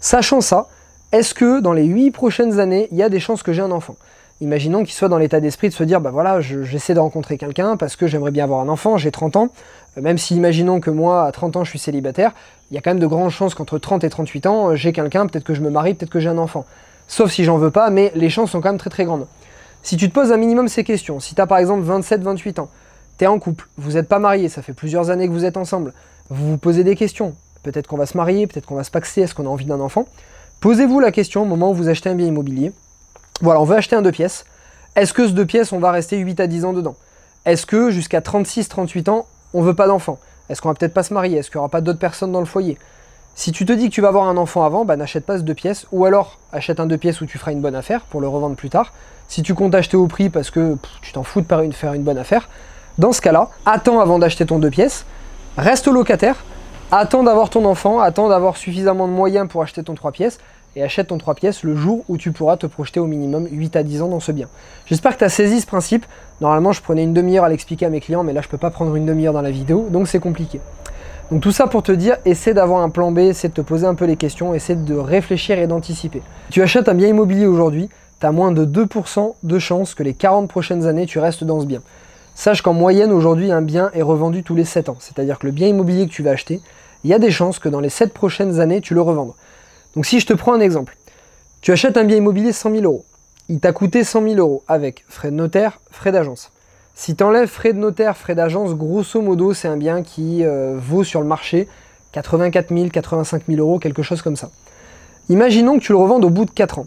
Sachant 0.00 0.40
ça, 0.40 0.66
est-ce 1.12 1.34
que 1.34 1.60
dans 1.60 1.72
les 1.72 1.84
8 1.84 2.10
prochaines 2.10 2.58
années, 2.58 2.88
il 2.90 2.98
y 2.98 3.02
a 3.04 3.08
des 3.08 3.20
chances 3.20 3.44
que 3.44 3.52
j'ai 3.52 3.62
un 3.62 3.70
enfant? 3.70 3.94
Imaginons 4.40 4.84
qu'il 4.84 4.92
soit 4.92 5.08
dans 5.08 5.18
l'état 5.18 5.40
d'esprit 5.40 5.68
de 5.68 5.74
se 5.74 5.82
dire, 5.84 6.00
bah 6.00 6.10
voilà, 6.10 6.40
j'essaie 6.40 6.92
de 6.92 7.00
rencontrer 7.00 7.38
quelqu'un 7.38 7.76
parce 7.76 7.96
que 7.96 8.06
j'aimerais 8.06 8.30
bien 8.30 8.44
avoir 8.44 8.60
un 8.60 8.68
enfant, 8.68 8.98
j'ai 8.98 9.10
30 9.10 9.36
ans, 9.36 9.48
euh, 9.96 10.02
même 10.02 10.18
si 10.18 10.36
imaginons 10.36 10.80
que 10.80 10.90
moi, 10.90 11.24
à 11.24 11.32
30 11.32 11.56
ans, 11.56 11.64
je 11.64 11.70
suis 11.70 11.78
célibataire, 11.78 12.32
il 12.70 12.74
y 12.74 12.78
a 12.78 12.82
quand 12.82 12.90
même 12.90 12.98
de 12.98 13.06
grandes 13.06 13.30
chances 13.30 13.54
qu'entre 13.54 13.78
30 13.78 14.04
et 14.04 14.10
38 14.10 14.46
ans, 14.46 14.68
euh, 14.68 14.74
j'ai 14.76 14.92
quelqu'un, 14.92 15.26
peut-être 15.26 15.44
que 15.44 15.54
je 15.54 15.62
me 15.62 15.70
marie, 15.70 15.94
peut-être 15.94 16.10
que 16.10 16.20
j'ai 16.20 16.28
un 16.28 16.38
enfant. 16.38 16.66
Sauf 17.08 17.30
si 17.30 17.44
j'en 17.44 17.56
veux 17.56 17.70
pas, 17.70 17.88
mais 17.90 18.12
les 18.14 18.28
chances 18.28 18.50
sont 18.50 18.60
quand 18.60 18.70
même 18.70 18.78
très 18.78 18.90
très 18.90 19.04
grandes. 19.04 19.26
Si 19.82 19.96
tu 19.96 20.08
te 20.08 20.14
poses 20.14 20.32
un 20.32 20.36
minimum 20.36 20.68
ces 20.68 20.84
questions, 20.84 21.20
si 21.20 21.34
tu 21.34 21.40
as 21.40 21.46
par 21.46 21.58
exemple 21.58 21.84
27-28 21.86 22.60
ans, 22.60 22.68
T'es 23.18 23.26
en 23.26 23.38
couple, 23.38 23.66
vous 23.78 23.92
n'êtes 23.92 24.08
pas 24.08 24.18
marié, 24.18 24.50
ça 24.50 24.60
fait 24.60 24.74
plusieurs 24.74 25.08
années 25.08 25.26
que 25.26 25.32
vous 25.32 25.46
êtes 25.46 25.56
ensemble, 25.56 25.94
vous 26.28 26.50
vous 26.50 26.58
posez 26.58 26.84
des 26.84 26.96
questions. 26.96 27.34
Peut-être 27.62 27.86
qu'on 27.86 27.96
va 27.96 28.04
se 28.04 28.16
marier, 28.16 28.46
peut-être 28.46 28.66
qu'on 28.66 28.74
va 28.74 28.84
se 28.84 28.90
paxer, 28.90 29.22
est-ce 29.22 29.34
qu'on 29.34 29.46
a 29.46 29.48
envie 29.48 29.64
d'un 29.64 29.80
enfant 29.80 30.06
Posez-vous 30.60 31.00
la 31.00 31.12
question 31.12 31.42
au 31.42 31.44
moment 31.46 31.70
où 31.70 31.74
vous 31.74 31.88
achetez 31.88 32.10
un 32.10 32.14
bien 32.14 32.26
immobilier. 32.26 32.72
Voilà, 33.42 33.60
on 33.60 33.64
veut 33.64 33.76
acheter 33.76 33.96
un 33.96 34.02
deux 34.02 34.12
pièces. 34.12 34.44
Est-ce 34.94 35.12
que 35.12 35.28
ce 35.28 35.32
deux 35.32 35.44
pièces, 35.44 35.72
on 35.72 35.78
va 35.78 35.90
rester 35.90 36.16
8 36.16 36.40
à 36.40 36.46
10 36.46 36.64
ans 36.64 36.72
dedans? 36.72 36.96
Est-ce 37.44 37.66
que 37.66 37.90
jusqu'à 37.90 38.20
36-38 38.20 39.10
ans, 39.10 39.26
on 39.52 39.62
veut 39.62 39.74
pas 39.74 39.86
d'enfant 39.86 40.18
Est-ce 40.48 40.62
qu'on 40.62 40.68
va 40.68 40.74
peut-être 40.74 40.94
pas 40.94 41.02
se 41.02 41.12
marier? 41.12 41.38
Est-ce 41.38 41.50
qu'il 41.50 41.58
n'y 41.58 41.60
aura 41.60 41.68
pas 41.68 41.82
d'autres 41.82 41.98
personnes 41.98 42.32
dans 42.32 42.40
le 42.40 42.46
foyer? 42.46 42.78
Si 43.34 43.52
tu 43.52 43.66
te 43.66 43.72
dis 43.74 43.90
que 43.90 43.94
tu 43.94 44.00
vas 44.00 44.08
avoir 44.08 44.26
un 44.28 44.38
enfant 44.38 44.64
avant, 44.64 44.86
bah 44.86 44.96
n'achète 44.96 45.26
pas 45.26 45.36
ce 45.36 45.42
deux 45.42 45.52
pièces, 45.52 45.86
ou 45.92 46.06
alors 46.06 46.38
achète 46.52 46.80
un 46.80 46.86
deux 46.86 46.96
pièces 46.96 47.20
où 47.20 47.26
tu 47.26 47.36
feras 47.36 47.52
une 47.52 47.60
bonne 47.60 47.74
affaire 47.74 48.00
pour 48.02 48.22
le 48.22 48.28
revendre 48.28 48.56
plus 48.56 48.70
tard. 48.70 48.94
Si 49.28 49.42
tu 49.42 49.52
comptes 49.52 49.74
acheter 49.74 49.98
au 49.98 50.06
prix 50.06 50.30
parce 50.30 50.50
que 50.50 50.78
tu 51.02 51.12
t'en 51.12 51.22
fous 51.22 51.42
de 51.42 51.72
faire 51.72 51.92
une 51.92 52.02
bonne 52.02 52.16
affaire, 52.16 52.48
dans 52.96 53.12
ce 53.12 53.20
cas-là, 53.20 53.50
attends 53.66 54.00
avant 54.00 54.18
d'acheter 54.18 54.46
ton 54.46 54.58
deux 54.58 54.70
pièces, 54.70 55.04
reste 55.58 55.86
locataire, 55.86 56.42
attends 56.90 57.22
d'avoir 57.24 57.50
ton 57.50 57.66
enfant, 57.66 58.00
attends 58.00 58.30
d'avoir 58.30 58.56
suffisamment 58.56 59.06
de 59.06 59.12
moyens 59.12 59.46
pour 59.48 59.62
acheter 59.62 59.82
ton 59.82 59.94
trois 59.94 60.12
pièces, 60.12 60.38
et 60.76 60.82
achète 60.82 61.08
ton 61.08 61.18
trois 61.18 61.34
pièces 61.34 61.62
le 61.62 61.74
jour 61.74 62.04
où 62.08 62.18
tu 62.18 62.32
pourras 62.32 62.58
te 62.58 62.66
projeter 62.66 63.00
au 63.00 63.06
minimum 63.06 63.48
8 63.50 63.76
à 63.76 63.82
10 63.82 64.02
ans 64.02 64.08
dans 64.08 64.20
ce 64.20 64.30
bien. 64.30 64.46
J'espère 64.84 65.14
que 65.14 65.18
tu 65.18 65.24
as 65.24 65.30
saisi 65.30 65.62
ce 65.62 65.66
principe. 65.66 66.04
Normalement, 66.42 66.72
je 66.72 66.82
prenais 66.82 67.02
une 67.02 67.14
demi-heure 67.14 67.44
à 67.44 67.48
l'expliquer 67.48 67.86
à 67.86 67.88
mes 67.88 68.00
clients, 68.00 68.22
mais 68.22 68.34
là, 68.34 68.42
je 68.42 68.46
ne 68.46 68.50
peux 68.50 68.58
pas 68.58 68.70
prendre 68.70 68.94
une 68.94 69.06
demi-heure 69.06 69.32
dans 69.32 69.40
la 69.40 69.50
vidéo, 69.50 69.88
donc 69.90 70.06
c'est 70.06 70.18
compliqué. 70.18 70.60
Donc 71.30 71.40
tout 71.40 71.50
ça 71.50 71.66
pour 71.66 71.82
te 71.82 71.92
dire, 71.92 72.18
essaie 72.26 72.52
d'avoir 72.52 72.82
un 72.82 72.90
plan 72.90 73.10
B, 73.10 73.20
essaie 73.20 73.48
de 73.48 73.54
te 73.54 73.62
poser 73.62 73.86
un 73.86 73.94
peu 73.94 74.04
les 74.04 74.16
questions, 74.16 74.52
essaie 74.54 74.76
de 74.76 74.94
réfléchir 74.94 75.58
et 75.58 75.66
d'anticiper. 75.66 76.20
Tu 76.50 76.62
achètes 76.62 76.90
un 76.90 76.94
bien 76.94 77.08
immobilier 77.08 77.46
aujourd'hui, 77.46 77.88
tu 78.20 78.26
as 78.26 78.32
moins 78.32 78.52
de 78.52 78.66
2% 78.66 79.34
de 79.42 79.58
chances 79.58 79.94
que 79.94 80.02
les 80.02 80.12
40 80.12 80.48
prochaines 80.48 80.86
années, 80.86 81.06
tu 81.06 81.18
restes 81.18 81.42
dans 81.42 81.60
ce 81.60 81.66
bien. 81.66 81.80
Sache 82.34 82.60
qu'en 82.60 82.74
moyenne, 82.74 83.12
aujourd'hui, 83.12 83.50
un 83.50 83.62
bien 83.62 83.90
est 83.94 84.02
revendu 84.02 84.42
tous 84.42 84.54
les 84.54 84.66
7 84.66 84.90
ans. 84.90 84.98
C'est-à-dire 85.00 85.38
que 85.38 85.46
le 85.46 85.52
bien 85.52 85.68
immobilier 85.68 86.06
que 86.06 86.12
tu 86.12 86.22
vas 86.22 86.32
acheter, 86.32 86.60
il 87.02 87.10
y 87.10 87.14
a 87.14 87.18
des 87.18 87.30
chances 87.30 87.58
que 87.58 87.70
dans 87.70 87.80
les 87.80 87.88
7 87.88 88.12
prochaines 88.12 88.60
années, 88.60 88.82
tu 88.82 88.92
le 88.92 89.00
revendes. 89.00 89.32
Donc 89.96 90.04
si 90.04 90.20
je 90.20 90.26
te 90.26 90.34
prends 90.34 90.52
un 90.52 90.60
exemple, 90.60 90.94
tu 91.62 91.72
achètes 91.72 91.96
un 91.96 92.04
bien 92.04 92.18
immobilier 92.18 92.52
100 92.52 92.70
000 92.70 92.84
euros. 92.84 93.06
Il 93.48 93.60
t'a 93.60 93.72
coûté 93.72 94.04
100 94.04 94.22
000 94.28 94.34
euros 94.36 94.62
avec 94.68 95.06
frais 95.08 95.30
de 95.30 95.36
notaire, 95.36 95.80
frais 95.90 96.12
d'agence. 96.12 96.52
Si 96.94 97.16
tu 97.16 97.24
enlèves 97.24 97.48
frais 97.48 97.72
de 97.72 97.78
notaire, 97.78 98.14
frais 98.14 98.34
d'agence, 98.34 98.74
grosso 98.74 99.22
modo, 99.22 99.54
c'est 99.54 99.68
un 99.68 99.78
bien 99.78 100.02
qui 100.02 100.44
euh, 100.44 100.76
vaut 100.78 101.02
sur 101.02 101.22
le 101.22 101.26
marché 101.26 101.66
84 102.12 102.74
000, 102.74 102.88
85 102.90 103.44
000 103.48 103.58
euros, 103.58 103.78
quelque 103.78 104.02
chose 104.02 104.20
comme 104.20 104.36
ça. 104.36 104.50
Imaginons 105.30 105.78
que 105.78 105.84
tu 105.84 105.92
le 105.92 105.98
revendes 105.98 106.26
au 106.26 106.30
bout 106.30 106.44
de 106.44 106.50
4 106.50 106.78
ans. 106.78 106.86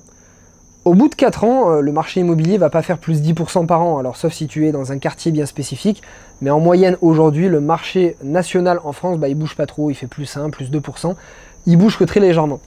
Au 0.86 0.94
bout 0.94 1.10
de 1.10 1.16
4 1.16 1.44
ans, 1.44 1.72
euh, 1.72 1.82
le 1.82 1.92
marché 1.92 2.20
immobilier 2.20 2.60
va 2.60 2.70
pas 2.70 2.84
faire 2.84 3.00
plus 3.00 3.24
10% 3.24 3.66
par 3.66 3.82
an, 3.82 3.98
alors 3.98 4.18
sauf 4.18 4.34
si 4.34 4.46
tu 4.46 4.68
es 4.68 4.72
dans 4.72 4.92
un 4.92 5.00
quartier 5.00 5.32
bien 5.32 5.48
spécifique, 5.48 6.04
mais 6.42 6.52
en 6.52 6.60
moyenne 6.60 6.96
aujourd'hui, 7.02 7.50
le 7.50 7.60
marché 7.60 8.18
national 8.24 8.80
en 8.84 8.92
France, 8.92 9.18
bah, 9.18 9.30
il 9.30 9.36
bouge 9.36 9.56
pas 9.56 9.66
trop, 9.66 9.90
il 9.90 9.96
fait 9.96 10.08
plus 10.08 10.38
1, 10.38 10.52
plus 10.52 10.70
2%, 10.70 11.16
il 11.66 11.76
bouge 11.76 11.98
que 11.98 12.04
très 12.04 12.20
légèrement. 12.20 12.60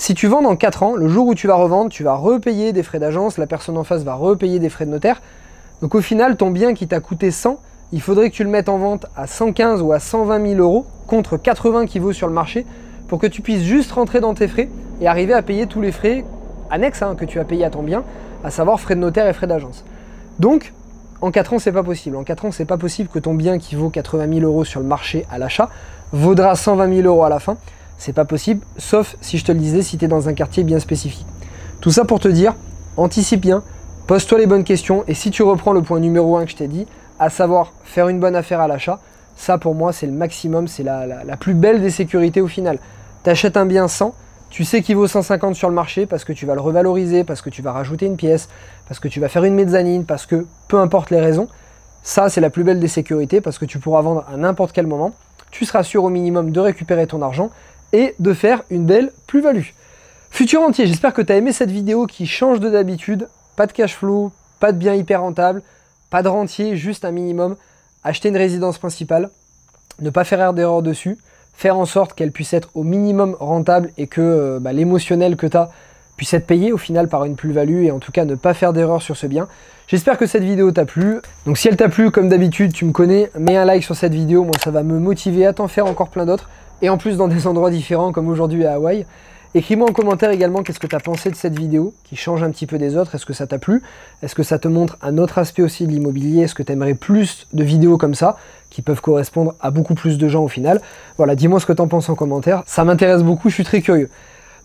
Si 0.00 0.14
tu 0.14 0.28
vends 0.28 0.40
dans 0.40 0.56
4 0.56 0.82
ans, 0.82 0.96
le 0.96 1.08
jour 1.08 1.26
où 1.26 1.34
tu 1.34 1.46
vas 1.46 1.56
revendre, 1.56 1.90
tu 1.90 2.04
vas 2.04 2.14
repayer 2.14 2.72
des 2.72 2.82
frais 2.82 2.98
d'agence, 2.98 3.36
la 3.36 3.46
personne 3.46 3.76
en 3.76 3.84
face 3.84 4.02
va 4.02 4.14
repayer 4.14 4.58
des 4.58 4.70
frais 4.70 4.86
de 4.86 4.90
notaire. 4.90 5.20
Donc 5.82 5.94
au 5.94 6.00
final, 6.00 6.38
ton 6.38 6.50
bien 6.50 6.72
qui 6.72 6.88
t'a 6.88 7.00
coûté 7.00 7.30
100, 7.30 7.60
il 7.92 8.00
faudrait 8.00 8.30
que 8.30 8.34
tu 8.34 8.42
le 8.42 8.48
mettes 8.48 8.70
en 8.70 8.78
vente 8.78 9.04
à 9.14 9.26
115 9.26 9.82
ou 9.82 9.92
à 9.92 10.00
120 10.00 10.54
000 10.54 10.58
euros 10.58 10.86
contre 11.06 11.36
80 11.36 11.84
qui 11.84 11.98
vaut 11.98 12.14
sur 12.14 12.28
le 12.28 12.32
marché 12.32 12.64
pour 13.08 13.18
que 13.18 13.26
tu 13.26 13.42
puisses 13.42 13.62
juste 13.62 13.92
rentrer 13.92 14.20
dans 14.20 14.32
tes 14.32 14.48
frais 14.48 14.70
et 15.02 15.06
arriver 15.06 15.34
à 15.34 15.42
payer 15.42 15.66
tous 15.66 15.82
les 15.82 15.92
frais 15.92 16.24
annexes 16.70 17.02
hein, 17.02 17.14
que 17.14 17.26
tu 17.26 17.38
as 17.38 17.44
payés 17.44 17.66
à 17.66 17.70
ton 17.70 17.82
bien, 17.82 18.02
à 18.42 18.50
savoir 18.50 18.80
frais 18.80 18.94
de 18.94 19.00
notaire 19.00 19.26
et 19.28 19.34
frais 19.34 19.48
d'agence. 19.48 19.84
Donc, 20.38 20.72
en 21.20 21.30
4 21.30 21.52
ans, 21.52 21.58
c'est 21.58 21.72
pas 21.72 21.82
possible. 21.82 22.16
En 22.16 22.24
4 22.24 22.46
ans, 22.46 22.52
c'est 22.52 22.64
pas 22.64 22.78
possible 22.78 23.10
que 23.10 23.18
ton 23.18 23.34
bien 23.34 23.58
qui 23.58 23.74
vaut 23.74 23.90
80 23.90 24.32
000 24.32 24.50
euros 24.50 24.64
sur 24.64 24.80
le 24.80 24.86
marché 24.86 25.26
à 25.30 25.36
l'achat 25.36 25.68
vaudra 26.10 26.56
120 26.56 26.88
000 27.02 27.06
euros 27.06 27.24
à 27.24 27.28
la 27.28 27.38
fin. 27.38 27.58
C'est 28.00 28.14
pas 28.14 28.24
possible, 28.24 28.64
sauf 28.78 29.14
si 29.20 29.36
je 29.36 29.44
te 29.44 29.52
le 29.52 29.58
disais, 29.58 29.82
si 29.82 29.98
tu 29.98 30.06
es 30.06 30.08
dans 30.08 30.26
un 30.26 30.32
quartier 30.32 30.64
bien 30.64 30.80
spécifique. 30.80 31.26
Tout 31.82 31.90
ça 31.90 32.06
pour 32.06 32.18
te 32.18 32.28
dire, 32.28 32.54
anticipe 32.96 33.42
bien, 33.42 33.62
pose-toi 34.06 34.38
les 34.38 34.46
bonnes 34.46 34.64
questions 34.64 35.04
et 35.06 35.12
si 35.12 35.30
tu 35.30 35.42
reprends 35.42 35.74
le 35.74 35.82
point 35.82 36.00
numéro 36.00 36.38
1 36.38 36.46
que 36.46 36.50
je 36.50 36.56
t'ai 36.56 36.66
dit, 36.66 36.86
à 37.18 37.28
savoir 37.28 37.74
faire 37.84 38.08
une 38.08 38.18
bonne 38.18 38.34
affaire 38.34 38.58
à 38.60 38.68
l'achat, 38.68 39.00
ça 39.36 39.58
pour 39.58 39.74
moi 39.74 39.92
c'est 39.92 40.06
le 40.06 40.12
maximum, 40.12 40.66
c'est 40.66 40.82
la, 40.82 41.36
plus 41.38 41.52
belle 41.52 41.82
des 41.82 41.90
sécurités 41.90 42.40
au 42.40 42.48
final. 42.48 42.78
Tu 43.22 43.28
achètes 43.28 43.58
un 43.58 43.66
bien 43.66 43.86
100, 43.86 44.14
tu 44.48 44.64
sais 44.64 44.80
qu'il 44.80 44.96
vaut 44.96 45.06
150 45.06 45.54
sur 45.54 45.68
le 45.68 45.74
marché 45.74 46.06
parce 46.06 46.24
que 46.24 46.32
tu 46.32 46.46
vas 46.46 46.54
le 46.54 46.62
revaloriser, 46.62 47.22
parce 47.24 47.42
que 47.42 47.50
tu 47.50 47.60
vas 47.60 47.72
rajouter 47.72 48.06
une 48.06 48.16
pièce, 48.16 48.48
parce 48.88 48.98
que 48.98 49.08
tu 49.08 49.20
vas 49.20 49.28
faire 49.28 49.44
une 49.44 49.54
mezzanine, 49.54 50.06
parce 50.06 50.24
que 50.24 50.46
peu 50.68 50.78
importe 50.78 51.10
les 51.10 51.20
raisons, 51.20 51.48
ça 52.02 52.30
c'est 52.30 52.40
la 52.40 52.48
plus 52.48 52.64
belle 52.64 52.80
des 52.80 52.88
sécurités 52.88 53.42
parce 53.42 53.58
que 53.58 53.66
tu 53.66 53.78
pourras 53.78 54.00
vendre 54.00 54.24
à 54.32 54.38
n'importe 54.38 54.72
quel 54.72 54.86
moment. 54.86 55.12
Tu 55.50 55.64
seras 55.64 55.82
sûr 55.82 56.04
au 56.04 56.10
minimum 56.10 56.52
de 56.52 56.60
récupérer 56.60 57.06
ton 57.06 57.20
argent 57.22 57.50
et 57.92 58.14
de 58.18 58.32
faire 58.32 58.62
une 58.70 58.86
belle 58.86 59.12
plus-value. 59.26 59.68
Futur 60.30 60.62
entier, 60.62 60.86
j'espère 60.86 61.12
que 61.12 61.22
tu 61.22 61.32
as 61.32 61.36
aimé 61.36 61.52
cette 61.52 61.70
vidéo 61.70 62.06
qui 62.06 62.26
change 62.26 62.60
de 62.60 62.70
d'habitude. 62.70 63.28
Pas 63.56 63.66
de 63.66 63.72
cash 63.72 63.96
flow, 63.96 64.32
pas 64.60 64.72
de 64.72 64.78
bien 64.78 64.94
hyper 64.94 65.20
rentable, 65.20 65.62
pas 66.08 66.22
de 66.22 66.28
rentier, 66.28 66.76
juste 66.76 67.04
un 67.04 67.10
minimum. 67.10 67.56
Acheter 68.04 68.28
une 68.28 68.36
résidence 68.36 68.78
principale, 68.78 69.30
ne 70.00 70.08
pas 70.08 70.24
faire 70.24 70.54
d'erreur 70.54 70.82
dessus, 70.82 71.18
faire 71.52 71.76
en 71.76 71.84
sorte 71.84 72.14
qu'elle 72.14 72.32
puisse 72.32 72.54
être 72.54 72.70
au 72.74 72.82
minimum 72.82 73.36
rentable 73.38 73.90
et 73.98 74.06
que 74.06 74.22
euh, 74.22 74.58
bah, 74.60 74.72
l'émotionnel 74.72 75.36
que 75.36 75.46
tu 75.46 75.56
as 75.56 75.70
puisse 76.16 76.32
être 76.32 76.46
payé 76.46 76.72
au 76.72 76.78
final 76.78 77.08
par 77.08 77.24
une 77.24 77.34
plus-value 77.34 77.84
et 77.84 77.90
en 77.90 77.98
tout 77.98 78.12
cas 78.12 78.24
ne 78.24 78.34
pas 78.34 78.54
faire 78.54 78.72
d'erreur 78.72 79.02
sur 79.02 79.16
ce 79.16 79.26
bien. 79.26 79.48
J'espère 79.88 80.16
que 80.16 80.26
cette 80.26 80.44
vidéo 80.44 80.70
t'a 80.70 80.84
plu. 80.84 81.20
Donc 81.46 81.58
si 81.58 81.68
elle 81.68 81.76
t'a 81.76 81.88
plu, 81.88 82.10
comme 82.10 82.28
d'habitude, 82.28 82.72
tu 82.72 82.84
me 82.84 82.92
connais, 82.92 83.30
mets 83.38 83.56
un 83.56 83.64
like 83.64 83.82
sur 83.82 83.96
cette 83.96 84.14
vidéo, 84.14 84.44
moi 84.44 84.54
ça 84.62 84.70
va 84.70 84.82
me 84.82 84.98
motiver 84.98 85.44
à 85.44 85.52
t'en 85.52 85.68
faire 85.68 85.86
encore 85.86 86.08
plein 86.08 86.26
d'autres 86.26 86.48
et 86.82 86.88
en 86.88 86.98
plus 86.98 87.16
dans 87.16 87.28
des 87.28 87.46
endroits 87.46 87.70
différents 87.70 88.12
comme 88.12 88.28
aujourd'hui 88.28 88.64
à 88.64 88.74
Hawaï. 88.74 89.06
Écris-moi 89.52 89.88
en 89.90 89.92
commentaire 89.92 90.30
également 90.30 90.62
qu'est-ce 90.62 90.78
que 90.78 90.86
tu 90.86 90.94
as 90.94 91.00
pensé 91.00 91.28
de 91.28 91.34
cette 91.34 91.58
vidéo 91.58 91.92
qui 92.04 92.14
change 92.14 92.44
un 92.44 92.50
petit 92.50 92.66
peu 92.66 92.78
des 92.78 92.96
autres. 92.96 93.16
Est-ce 93.16 93.26
que 93.26 93.32
ça 93.32 93.48
t'a 93.48 93.58
plu? 93.58 93.82
Est-ce 94.22 94.36
que 94.36 94.44
ça 94.44 94.60
te 94.60 94.68
montre 94.68 94.96
un 95.02 95.18
autre 95.18 95.38
aspect 95.38 95.62
aussi 95.62 95.88
de 95.88 95.92
l'immobilier? 95.92 96.42
Est-ce 96.42 96.54
que 96.54 96.62
tu 96.62 96.70
aimerais 96.70 96.94
plus 96.94 97.48
de 97.52 97.64
vidéos 97.64 97.98
comme 97.98 98.14
ça 98.14 98.36
qui 98.70 98.80
peuvent 98.80 99.00
correspondre 99.00 99.54
à 99.60 99.72
beaucoup 99.72 99.94
plus 99.94 100.18
de 100.18 100.28
gens 100.28 100.44
au 100.44 100.48
final? 100.48 100.80
Voilà, 101.16 101.34
dis-moi 101.34 101.58
ce 101.58 101.66
que 101.66 101.72
tu 101.72 101.82
en 101.82 101.88
penses 101.88 102.08
en 102.08 102.14
commentaire. 102.14 102.62
Ça 102.66 102.84
m'intéresse 102.84 103.24
beaucoup, 103.24 103.48
je 103.48 103.54
suis 103.54 103.64
très 103.64 103.82
curieux. 103.82 104.08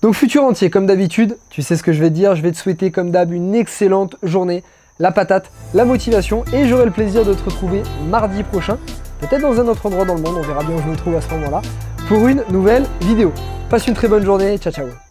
Donc 0.03 0.13
futur 0.13 0.43
entier, 0.43 0.69
comme 0.69 0.85
d'habitude, 0.85 1.35
tu 1.49 1.63
sais 1.63 1.75
ce 1.75 1.81
que 1.81 1.91
je 1.91 1.99
vais 1.99 2.09
te 2.09 2.15
dire. 2.15 2.35
Je 2.35 2.43
vais 2.43 2.51
te 2.51 2.57
souhaiter 2.57 2.91
comme 2.91 3.09
d'hab 3.09 3.33
une 3.33 3.55
excellente 3.55 4.17
journée, 4.21 4.63
la 4.99 5.11
patate, 5.11 5.49
la 5.73 5.83
motivation 5.83 6.45
et 6.53 6.67
j'aurai 6.67 6.85
le 6.85 6.91
plaisir 6.91 7.25
de 7.25 7.33
te 7.33 7.43
retrouver 7.43 7.81
mardi 8.07 8.43
prochain 8.43 8.77
peut-être 9.19 9.41
dans 9.41 9.59
un 9.59 9.67
autre 9.67 9.85
endroit 9.85 10.05
dans 10.05 10.15
le 10.15 10.21
monde, 10.21 10.35
on 10.37 10.41
verra 10.41 10.63
bien 10.63 10.75
où 10.75 10.81
je 10.81 10.87
me 10.87 10.95
trouve 10.95 11.15
à 11.15 11.21
ce 11.21 11.29
moment-là, 11.31 11.61
pour 12.07 12.27
une 12.27 12.43
nouvelle 12.49 12.85
vidéo. 13.01 13.31
Passe 13.69 13.87
une 13.87 13.93
très 13.93 14.07
bonne 14.07 14.23
journée, 14.23 14.57
ciao 14.57 14.71
ciao 14.73 15.04